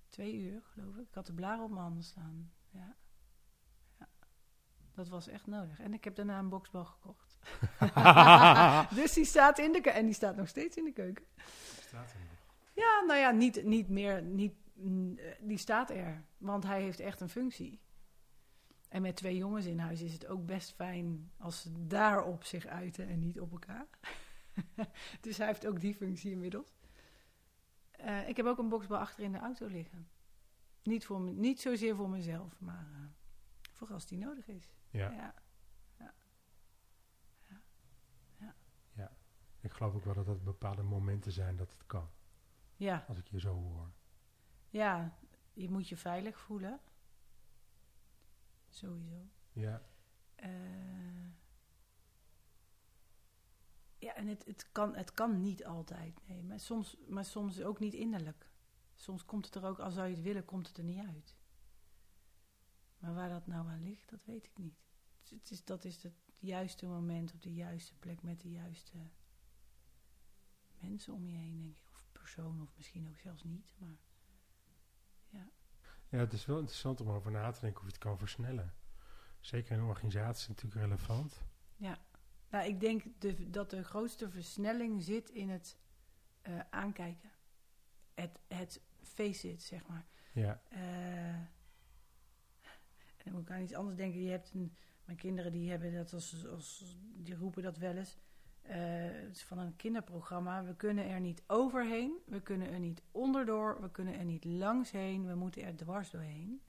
[0.08, 1.08] Twee uur, geloof ik.
[1.08, 2.52] Ik had de blaren op mijn handen staan.
[2.70, 2.96] Ja.
[3.98, 4.08] ja.
[4.94, 5.80] Dat was echt nodig.
[5.80, 7.38] En ik heb daarna een boksbal gekocht.
[8.98, 9.94] dus die staat in de keuken.
[9.94, 11.24] En die staat nog steeds in de keuken.
[11.80, 12.30] Staat er nog.
[12.74, 14.22] Ja, nou ja, niet, niet meer.
[14.22, 14.54] Niet,
[15.40, 16.24] die staat er.
[16.38, 17.80] Want hij heeft echt een functie.
[18.88, 22.66] En met twee jongens in huis is het ook best fijn als ze daarop zich
[22.66, 23.88] uiten en niet op elkaar.
[25.20, 26.78] dus hij heeft ook die functie inmiddels.
[27.90, 30.08] Eh, ik heb ook een boksbal achter in de auto liggen.
[30.82, 33.00] Niet, voor me, niet zozeer voor mezelf, maar eh,
[33.72, 34.72] voor als die nodig is.
[34.90, 35.10] Ja.
[35.10, 35.34] ja.
[39.62, 42.08] Ik geloof ook wel dat dat bepaalde momenten zijn dat het kan.
[42.76, 43.04] ja.
[43.08, 43.90] Als ik je zo hoor.
[44.72, 45.18] Ja,
[45.52, 46.80] je moet je veilig voelen.
[48.68, 49.28] Sowieso.
[49.52, 49.82] Ja.
[50.34, 51.28] Eh,
[53.98, 56.28] ja, en het, het, kan, het kan niet altijd.
[56.28, 58.50] Nee, maar soms, maar soms ook niet innerlijk.
[58.94, 61.36] Soms komt het er ook, als zou je het willen, komt het er niet uit.
[62.98, 64.80] Maar waar dat nou aan ligt, dat weet ik niet.
[65.28, 69.10] Het is, dat is het juiste moment op de juiste plek met de juiste
[70.80, 71.90] mensen om je heen, denk ik.
[71.90, 73.72] Of persoon, of misschien ook zelfs niet.
[73.78, 73.98] Maar
[76.12, 78.74] ja, het is wel interessant om over na te denken of je het kan versnellen.
[79.40, 81.42] Zeker in een organisatie is natuurlijk relevant.
[82.50, 85.76] Nou, ik denk de, dat de grootste versnelling zit in het
[86.42, 87.30] eh, aankijken.
[88.14, 90.06] Het, het face it, zeg maar.
[90.32, 90.62] Ja.
[90.68, 91.34] Eh,
[93.16, 94.22] en dan moet ik aan iets anders denken.
[94.22, 98.18] Je hebt een, mijn kinderen die hebben dat als, als die roepen dat wel eens.
[98.62, 100.64] Eh, van een kinderprogramma.
[100.64, 102.18] We kunnen er niet overheen.
[102.26, 103.80] We kunnen er niet onderdoor.
[103.80, 105.26] We kunnen er niet langs heen.
[105.26, 106.62] We moeten er dwars doorheen.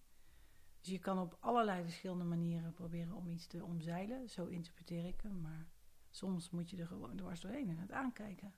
[0.82, 4.30] Dus je kan op allerlei verschillende manieren proberen om iets te omzeilen.
[4.30, 5.42] Zo interpreteer ik hem.
[5.42, 5.68] Maar
[6.10, 8.54] soms moet je er gewoon dwars doorheen en het aankijken.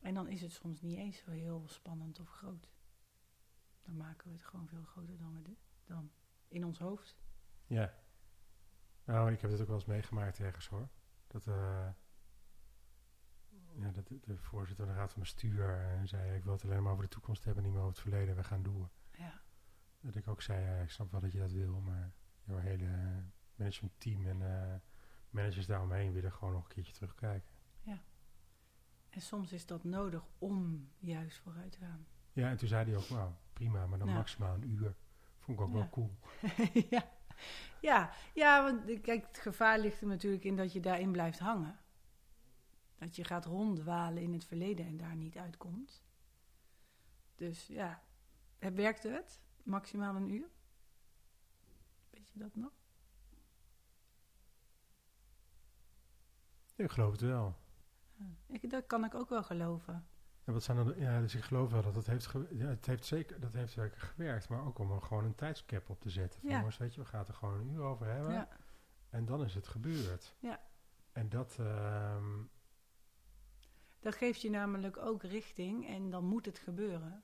[0.00, 2.68] En dan is het soms niet eens zo heel spannend of groot.
[3.82, 6.10] Dan maken we het gewoon veel groter dan we de, dan
[6.48, 7.16] in ons hoofd.
[7.66, 7.94] Ja.
[9.04, 10.88] Nou, ik heb het ook wel eens meegemaakt ergens hoor.
[11.36, 11.88] Dat, eh,
[13.72, 16.82] ja, dat de, voorzitter van de raad van bestuur eh, zei: Ik wil het alleen
[16.82, 18.36] maar over de toekomst hebben, niet meer over het verleden.
[18.36, 18.90] We gaan door.
[19.18, 19.40] Ja,
[20.00, 22.12] Dat ik ook zei: ja, Ik snap wel dat je dat wil, maar
[22.44, 23.22] jouw hele
[23.54, 24.74] managementteam en eh,
[25.30, 27.50] managers daaromheen willen gewoon nog een keertje terugkijken.
[29.10, 32.06] en soms is dat nodig om juist vooruit te gaan.
[32.32, 34.14] Ja, en toen zei hij ook: Nou, prima, maar dan Ja.
[34.14, 34.94] maximaal een uur.
[35.38, 35.78] Vond ik ook Ja.
[35.78, 36.16] wel cool.
[36.90, 37.10] ja.
[37.80, 41.78] Ja, ja, want kijk, het gevaar ligt er natuurlijk in dat je daarin blijft hangen.
[42.98, 46.04] Dat je gaat ronddwalen in het verleden en daar niet uitkomt.
[47.34, 48.02] Dus ja,
[48.58, 49.40] werkte het?
[49.62, 50.48] Maximaal een uur?
[52.10, 52.72] Weet je dat nog?
[56.76, 57.56] Ik geloof het wel.
[58.14, 58.24] Ja.
[58.46, 60.06] Ik, dat kan ik ook wel geloven.
[60.46, 63.04] En wat zijn dan, ja, dus ik geloof wel dat het heeft, ja, het heeft
[63.04, 66.40] zeker, dat heeft zeker gewerkt, maar ook om er gewoon een tijdscap op te zetten.
[66.40, 66.56] Van, Ja.
[66.58, 68.32] jongens, weet je, we gaan het er gewoon een uur over hebben.
[68.32, 68.48] Ja,
[69.10, 70.36] En dan is het gebeurd.
[70.40, 70.60] Ja.
[71.12, 72.42] En dat, ehm,
[74.00, 77.22] dat geeft je namelijk ook richting en dan moet het gebeuren.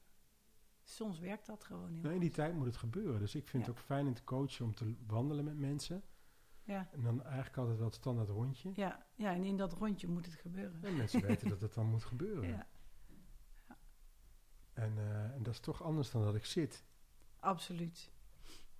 [0.82, 2.38] Soms werkt dat gewoon heel nou, in die goed.
[2.38, 3.20] tijd moet het gebeuren.
[3.20, 3.70] Dus ik vind Ja.
[3.70, 6.02] het ook fijn in te coachen om te wandelen met mensen.
[6.64, 8.70] Ja, En dan eigenlijk altijd wel het standaard rondje.
[8.74, 10.84] ja, ja, en in dat rondje moet het gebeuren.
[10.84, 12.48] En mensen weten dat het dan moet gebeuren.
[12.56, 12.66] Ja,
[14.72, 16.84] En, eh, en dat is toch anders dan dat ik zit.
[17.38, 18.10] absoluut.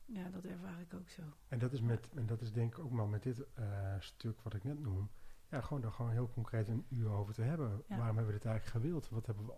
[0.04, 1.22] Ja, dat ervaar ik ook zo.
[1.48, 4.40] En dat is, met, en dat is denk ik ook maar met dit eh, stuk
[4.42, 5.10] wat ik net noem.
[5.50, 7.82] ja, gewoon daar gewoon heel concreet een uur over te hebben.
[7.88, 7.96] Ja.
[7.96, 9.08] Waarom hebben we dit eigenlijk gewild?
[9.08, 9.54] Wat hebben we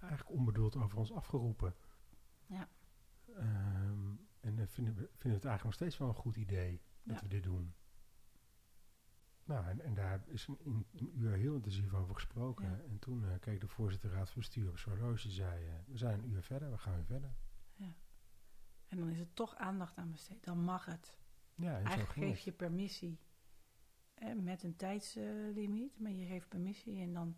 [0.00, 1.74] eigenlijk onbedoeld over ons afgeroepen?
[2.46, 2.68] Ja.
[3.36, 6.82] Ehm, en dan vinden we, vinden we het eigenlijk nog steeds wel een goed idee
[7.02, 7.22] dat Ja.
[7.22, 7.74] we dit doen.
[9.46, 12.64] Nou, en, en daar is een, in- een uur heel intensief over gesproken.
[12.70, 12.80] Ja.
[12.88, 15.66] En toen eh, keek de voorzitter raad van bestuur op horloge en zei...
[15.66, 17.34] eh, we zijn een uur verder, we gaan weer verder.
[18.86, 20.44] En dan is er toch aandacht aan besteed.
[20.44, 21.16] Dan mag het.
[21.54, 23.18] Ja, Eigenlijk geef je permissie
[24.36, 27.36] met een tijdslimiet, maar je geeft permissie en dan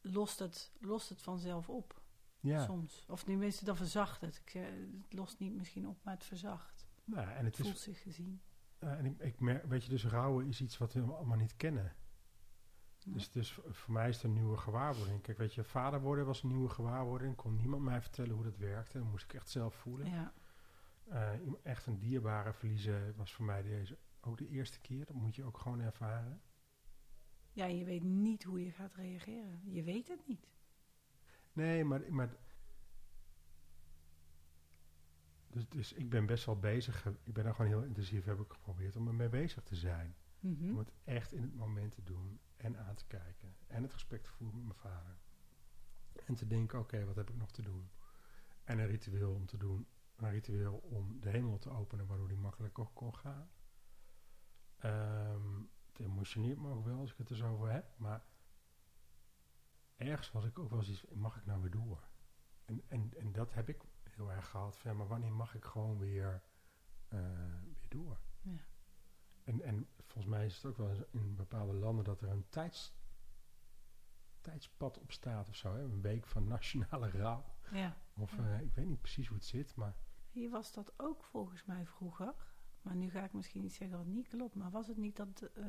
[0.00, 2.02] lost het, lost het vanzelf op.
[2.40, 3.04] Ja, Soms.
[3.08, 4.36] Of tenminste, dan verzacht het.
[4.44, 4.68] Ik zeg,
[5.02, 6.86] het lost niet misschien op, maar het verzacht.
[7.04, 7.82] nou, en het Het voelt is...
[7.82, 8.40] zich gezien.
[8.84, 11.56] Eh, en ik, ik merk, weet je, dus rouwen is iets wat we allemaal niet
[11.56, 11.92] kennen.
[13.06, 15.22] Dus, dus voor mij is het een nieuwe gewaarwording.
[15.22, 17.36] Kijk, weet je, vader worden was een nieuwe gewaarwording.
[17.36, 18.98] Kon niemand mij vertellen hoe dat werkte.
[18.98, 20.10] Dat moest ik echt zelf voelen.
[20.10, 20.32] ja.
[21.04, 21.30] Eh,
[21.62, 25.04] echt een dierbare verliezen was voor mij deze ook de eerste keer.
[25.04, 26.42] Dat moet je ook gewoon ervaren.
[27.52, 29.60] ja, je weet niet hoe je gaat reageren.
[29.64, 30.48] Je weet het niet.
[31.52, 32.36] Nee, maar, maar
[35.54, 37.06] dus, dus ik ben best wel bezig.
[37.06, 40.16] Ik ben daar gewoon heel intensief, heb ik geprobeerd om ermee bezig te zijn.
[40.40, 40.70] Mhm.
[40.70, 43.56] Om het echt in het moment te doen en aan te kijken.
[43.66, 45.16] En het gesprek te voeren met mijn vader.
[46.26, 47.90] En te denken, oké, wat heb ik nog te doen?
[48.64, 49.86] En een ritueel om te doen.
[50.16, 53.50] Een ritueel om de hemel te openen, waardoor die makkelijker kon gaan.
[54.76, 57.98] Ehm, het emotioneert me ook wel als ik het er zo over heb.
[57.98, 58.24] Maar
[59.96, 62.08] ergens was ik ook wel zoiets van, mag ik nou weer door?
[62.64, 63.82] En, en, en dat heb ik
[64.14, 64.76] heel erg gehad.
[64.76, 66.42] Van, ja, maar wanneer mag ik gewoon weer,
[67.08, 67.18] eh,
[67.62, 68.20] weer door?
[68.40, 68.64] Ja.
[69.44, 72.48] En, en volgens mij is het ook wel eens in bepaalde landen dat er een
[72.48, 72.94] tijds,
[74.40, 75.74] tijdspad op staat of zo.
[75.74, 75.82] Hè?
[75.82, 77.44] Een week van nationale rouw.
[77.72, 77.96] ja.
[78.16, 78.54] Of Ja.
[78.54, 79.94] eh, ik weet niet precies hoe het zit, maar
[80.30, 82.34] Hier was dat ook volgens mij vroeger.
[82.82, 84.54] Maar nu ga ik misschien iets zeggen wat niet klopt.
[84.54, 85.64] Maar was het niet dat eh,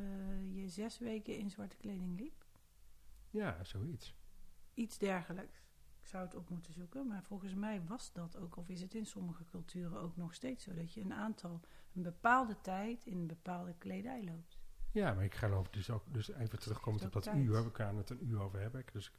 [0.55, 2.45] je zes weken in zwarte kleding liep?
[3.29, 4.15] ja, zoiets.
[4.73, 5.64] Iets dergelijks.
[6.05, 7.07] Ik zou het op moeten zoeken.
[7.07, 8.55] Maar volgens mij was dat ook.
[8.57, 10.73] Of is het in sommige culturen ook nog steeds zo.
[10.73, 11.59] Dat je een aantal,
[11.93, 14.57] een bepaalde tijd in een bepaalde kledij loopt.
[14.91, 17.35] Ja, maar ik geloof dus ook, dus even terugkomend op dat tijd.
[17.37, 17.63] uur.
[17.63, 18.83] We gaan het een uur over hebben.
[18.91, 19.11] Dus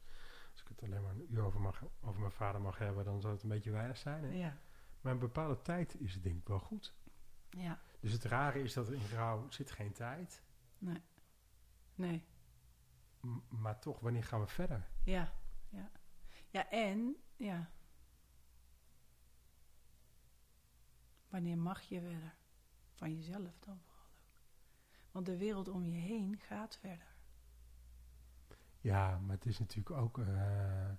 [0.51, 3.21] als ik het alleen maar een uur over, mag, over mijn vader mag hebben, dan
[3.21, 4.23] zou het een beetje weinig zijn.
[4.23, 4.29] Hè?
[4.29, 4.57] Ja.
[5.01, 6.93] Maar een bepaalde tijd is het denk ik wel goed.
[7.49, 7.79] Ja.
[7.99, 10.41] Dus het rare is dat er in rouw zit geen tijd.
[10.77, 11.01] Nee.
[11.95, 12.23] Nee.
[13.21, 14.87] M- maar toch, wanneer gaan we verder?
[15.03, 15.33] Ja.
[15.69, 15.91] Ja.
[16.49, 17.15] Ja, en...
[17.35, 17.71] Ja.
[21.29, 22.35] Wanneer mag je verder?
[22.93, 24.41] Van jezelf dan vooral ook.
[25.11, 27.15] Want de wereld om je heen gaat verder.
[28.81, 30.17] Ja, maar het is natuurlijk ook...
[30.19, 30.95] eh, eh,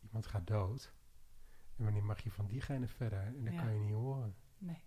[0.00, 0.92] iemand gaat dood.
[1.76, 3.20] En wanneer mag je van diegene verder?
[3.22, 3.62] En dat Ja.
[3.62, 4.36] kan je niet horen.
[4.58, 4.82] Nee.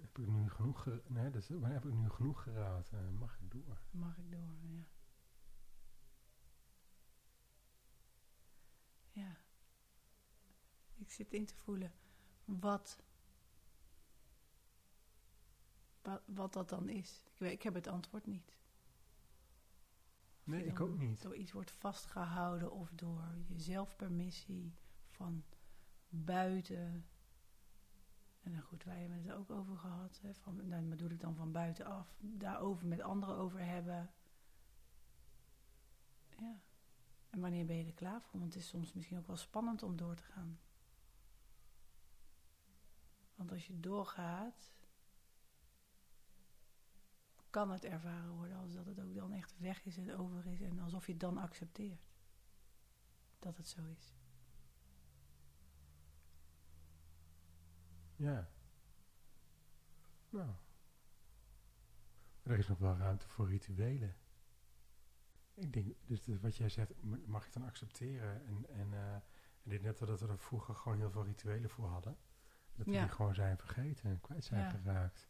[0.00, 2.46] Heb ik nu genoeg, ge- nee, wanneer heb ik nu genoeg?
[2.46, 2.78] Eh,
[3.18, 3.80] mag ik door?
[3.90, 4.84] Mag ik door, ja.
[9.10, 9.36] Ja.
[10.94, 11.92] Ik zit in te voelen
[12.44, 13.02] wat,
[16.02, 17.22] wat, wat dat dan is.
[17.32, 18.56] Ik, weet, ik heb het antwoord niet.
[20.44, 21.22] Nee, ik ook niet.
[21.22, 24.74] Door iets wordt vastgehouden of door je zelfpermissie
[25.10, 25.44] van
[26.08, 27.06] buiten.
[28.48, 30.18] En dan goed, wij hebben het ook over gehad.
[30.22, 32.16] Hè, van, nou, maar bedoel ik dan van buitenaf.
[32.20, 34.10] Daarover met anderen over hebben.
[36.38, 36.60] Ja.
[37.30, 38.40] En wanneer ben je er klaar voor?
[38.40, 40.58] Want het is soms misschien ook wel spannend om door te gaan.
[43.34, 44.74] Want als je doorgaat,
[47.50, 50.60] kan het ervaren worden als dat het ook dan echt weg is en over is.
[50.60, 52.08] En alsof je het dan accepteert
[53.38, 54.17] dat het zo is.
[58.18, 58.48] Ja.
[60.30, 60.50] Nou.
[62.42, 64.16] Er is nog wel ruimte voor rituelen.
[65.54, 66.92] Ik denk, dus wat jij zegt,
[67.26, 68.46] mag ik dan accepteren?
[68.46, 69.22] En, en, eh, en
[69.62, 72.16] dit net dat we er vroeger gewoon heel veel rituelen voor hadden.
[72.74, 73.00] Dat we Ja.
[73.02, 74.70] die gewoon zijn vergeten en kwijt zijn Ja.
[74.70, 75.28] geraakt.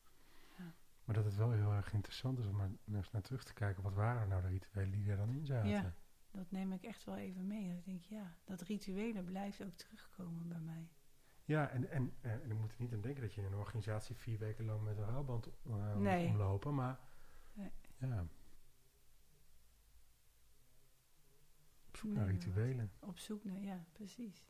[0.59, 0.75] Ja.
[1.05, 3.83] Maar dat het wel heel erg interessant is om er eens naar terug te kijken.
[3.83, 5.69] Wat waren nou de rituelen die er dan in zaten?
[5.71, 5.95] Ja.
[6.31, 7.69] Dat neem ik echt wel even mee.
[7.69, 10.89] Dat ik denk, ja, dat rituelen blijft ook terugkomen bij mij.
[11.49, 13.59] Ja, en, en, eh, en, ik moet er niet aan denken dat je in een
[13.59, 15.53] organisatie vier weken lang met een rouwband eh,
[15.97, 16.75] moet omlopen.
[16.75, 16.99] Maar
[17.53, 17.71] Nee.
[17.99, 18.27] ja.
[21.89, 22.93] Op zoek naar rituelen.
[23.01, 24.47] Op zoek naar, ja, precies.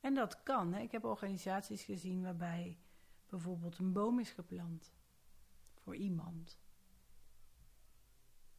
[0.00, 0.72] En dat kan.
[0.72, 0.80] Hè.
[0.80, 2.78] Ik heb organisaties gezien waarbij
[3.28, 4.92] bijvoorbeeld een boom is geplant
[5.74, 6.60] voor iemand.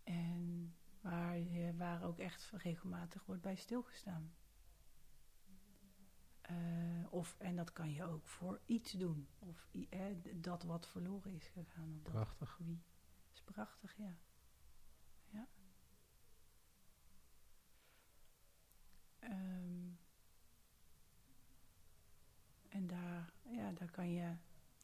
[0.04, 4.34] En waar, je- waar ook echt regelmatig wordt bij stilgestaan.
[6.46, 6.56] Eh,
[7.10, 9.28] of, en dat kan je ook voor iets doen.
[9.39, 11.89] Of d- dat wat verloren is gegaan.
[11.98, 12.58] Of dat Prachtig.
[12.58, 12.82] wie.
[13.34, 14.18] is prachtig, ja.
[15.30, 15.48] Ja.
[19.20, 19.89] Ehm,
[22.70, 24.36] en daar, ja, daar kan je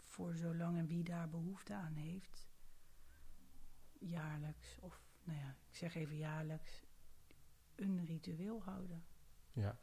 [0.04, 2.48] voor zolang en wie daar behoefte aan heeft,
[4.00, 6.84] jaarlijks, of nou ja, ik zeg even jaarlijks,
[7.76, 9.04] een ritueel houden.
[9.54, 9.78] Ja.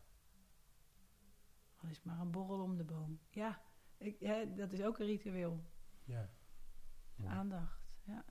[1.83, 3.21] Al is het maar een borrel om de boom.
[3.31, 3.61] Ja,
[3.97, 5.65] ik, hè, dat is ook een ritueel.
[6.05, 6.29] ja.
[7.17, 7.33] Mooi.
[7.35, 8.25] Aandacht, ja.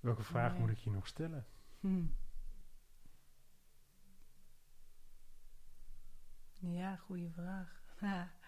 [0.00, 0.60] Welke vraag Nee.
[0.60, 1.46] moet ik je nog stellen?
[1.80, 2.06] Hm.
[6.58, 7.82] Ja, goede vraag.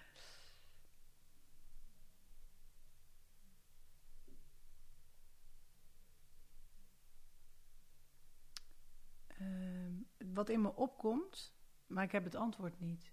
[9.27, 9.93] Ehm,
[10.33, 11.55] wat in me opkomt,
[11.87, 13.13] maar ik heb het antwoord niet.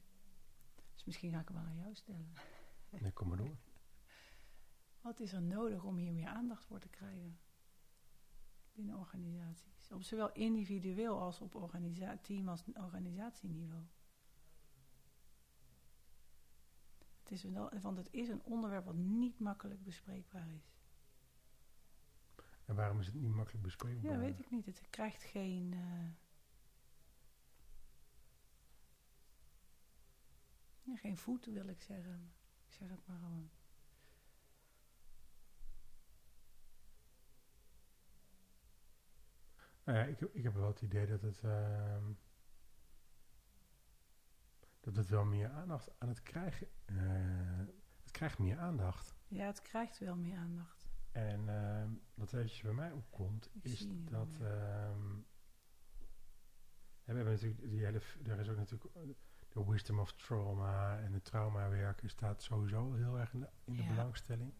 [0.99, 2.33] Dus misschien ga ik hem wel aan jou stellen.
[3.01, 3.57] Nee, kom maar door.
[5.01, 7.39] Wat is er nodig om hier meer aandacht voor te krijgen?
[8.73, 9.91] Binnen organisaties.
[9.91, 13.83] Op zowel individueel als op organisa team- als organisatieniveau.
[17.19, 20.71] Het is wel, want het is een onderwerp wat niet makkelijk bespreekbaar is.
[22.65, 24.11] En waarom is het niet makkelijk bespreekbaar?
[24.11, 24.65] Ja, weet ik niet.
[24.65, 25.73] Het krijgt geen.
[25.73, 26.05] eh,
[30.99, 32.33] geen voet, wil ik zeggen.
[32.67, 33.49] Ik zeg het maar gewoon.
[39.83, 42.11] Nou ja, ik, ik heb wel het idee dat het, ehm,
[44.79, 46.67] dat het wel meer aandacht aan het krijgen.
[46.85, 47.65] eh,
[48.01, 49.15] het krijgt meer aandacht.
[49.27, 50.87] Ja, het krijgt wel meer aandacht.
[51.11, 54.39] En ehm, wat eventjes bij mij opkomt, Ik is dat.
[54.39, 55.15] ehm,
[57.03, 58.01] we hebben natuurlijk die hele.
[58.23, 58.95] Er is ook natuurlijk
[59.49, 63.83] de wisdom of trauma en het traumawerken staat sowieso heel erg in de, in de
[63.83, 63.89] Ja.
[63.89, 64.53] belangstelling.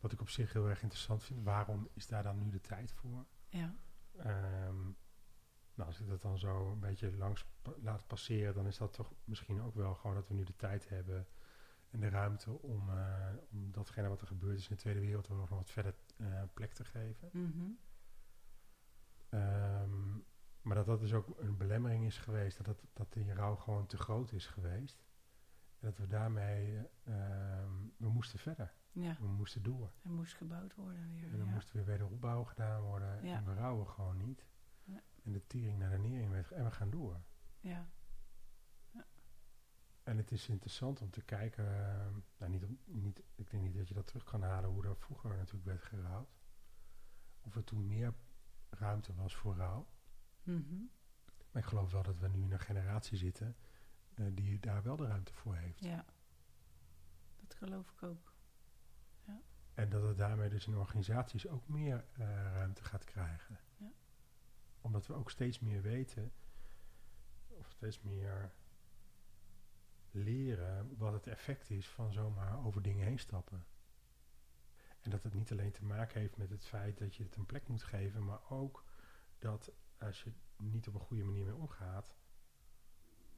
[0.00, 1.44] Wat ik op zich heel erg interessant vind.
[1.44, 3.26] Waarom is daar dan nu de tijd voor?
[3.48, 3.74] Ja,
[4.16, 4.80] Ehm,
[5.74, 8.92] nou, als ik dat dan zo een beetje langs pa- laat passeren, dan is dat
[8.92, 11.26] toch misschien ook wel gewoon dat we nu de tijd hebben
[11.90, 15.48] en de ruimte om, eh, om datgene wat er gebeurd is in de Tweede Wereldoorlog
[15.48, 17.30] nog wat verder eh, plek te geven.
[19.28, 20.18] Ehm,
[20.66, 23.86] maar dat dat dus ook een belemmering is geweest, dat, dat, dat die rouw gewoon
[23.86, 25.04] te groot is geweest.
[25.78, 29.16] En dat we daarmee, eh, ehm, we moesten verder, ja.
[29.20, 29.92] we moesten door.
[30.02, 31.24] Er moest gebouwd worden weer.
[31.32, 31.52] En dan ja.
[31.52, 33.36] moest weer wederopbouw gedaan worden Ja.
[33.36, 34.44] en we rouwen gewoon niet.
[34.84, 35.02] Ja.
[35.24, 37.20] En de tiering naar de nering werd en we gaan door.
[37.60, 37.88] ja.
[40.02, 42.06] En het is interessant om te kijken, eh,
[42.38, 45.36] nou niet, niet, ik denk niet dat je dat terug kan halen hoe er vroeger
[45.36, 46.36] natuurlijk werd gerouwd.
[47.40, 48.14] Of er toen meer
[48.70, 49.86] ruimte was voor rouw.
[50.46, 50.84] Mhm.
[51.50, 53.56] Maar ik geloof wel dat we nu in een generatie zitten
[54.14, 55.84] eh, die daar wel de ruimte voor heeft.
[55.84, 56.04] ja.
[57.36, 58.34] Dat geloof ik ook.
[59.76, 63.58] En dat het daarmee dus in organisaties ook meer eh, ruimte gaat krijgen.
[63.76, 63.90] Ja.
[64.80, 66.32] Omdat we ook steeds meer weten,
[67.48, 68.52] of steeds meer
[70.10, 73.66] leren wat het effect is van zomaar over dingen heen stappen.
[75.00, 77.46] En dat het niet alleen te maken heeft met het feit dat je het een
[77.46, 78.84] plek moet geven, maar ook
[79.38, 82.16] dat als je niet op een goede manier mee omgaat,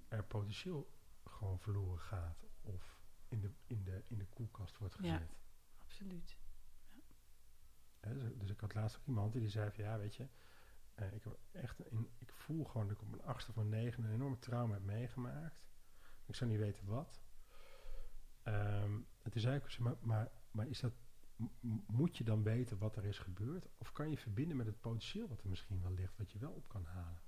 [0.08, 0.90] er potentieel
[1.24, 5.12] gewoon verloren gaat of in de, in de, in de koelkast wordt Ja.
[5.12, 5.36] gezet.
[5.78, 6.36] Absoluut.
[8.00, 10.28] Hè, dus, dus ik had laatst ook iemand die zei van ja, weet je,
[10.94, 11.80] eh, ik, heb echt
[12.18, 15.66] ik voel gewoon dat ik op mijn achtste van negen een enorme trauma heb meegemaakt.
[16.26, 17.20] Ik zou niet weten wat.
[18.42, 20.92] Ehm en toen zei ik, maar, maar, maar is dat,
[21.86, 23.68] moet je dan weten wat er is gebeurd?
[23.78, 26.52] Of kan je verbinden met het potentieel wat er misschien wel ligt, wat je wel
[26.52, 27.20] op kan halen?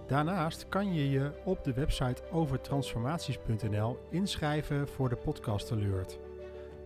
[0.08, 6.20] Daarnaast kan je je op de website overtransformaties.nl inschrijven voor de podcast alert.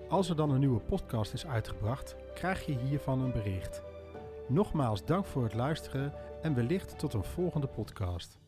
[0.10, 3.82] Als er dan een nieuwe podcast is uitgebracht, krijg je hiervan een bericht.
[4.48, 8.40] Nogmaals dank voor het luisteren en wellicht tot een volgende podcast.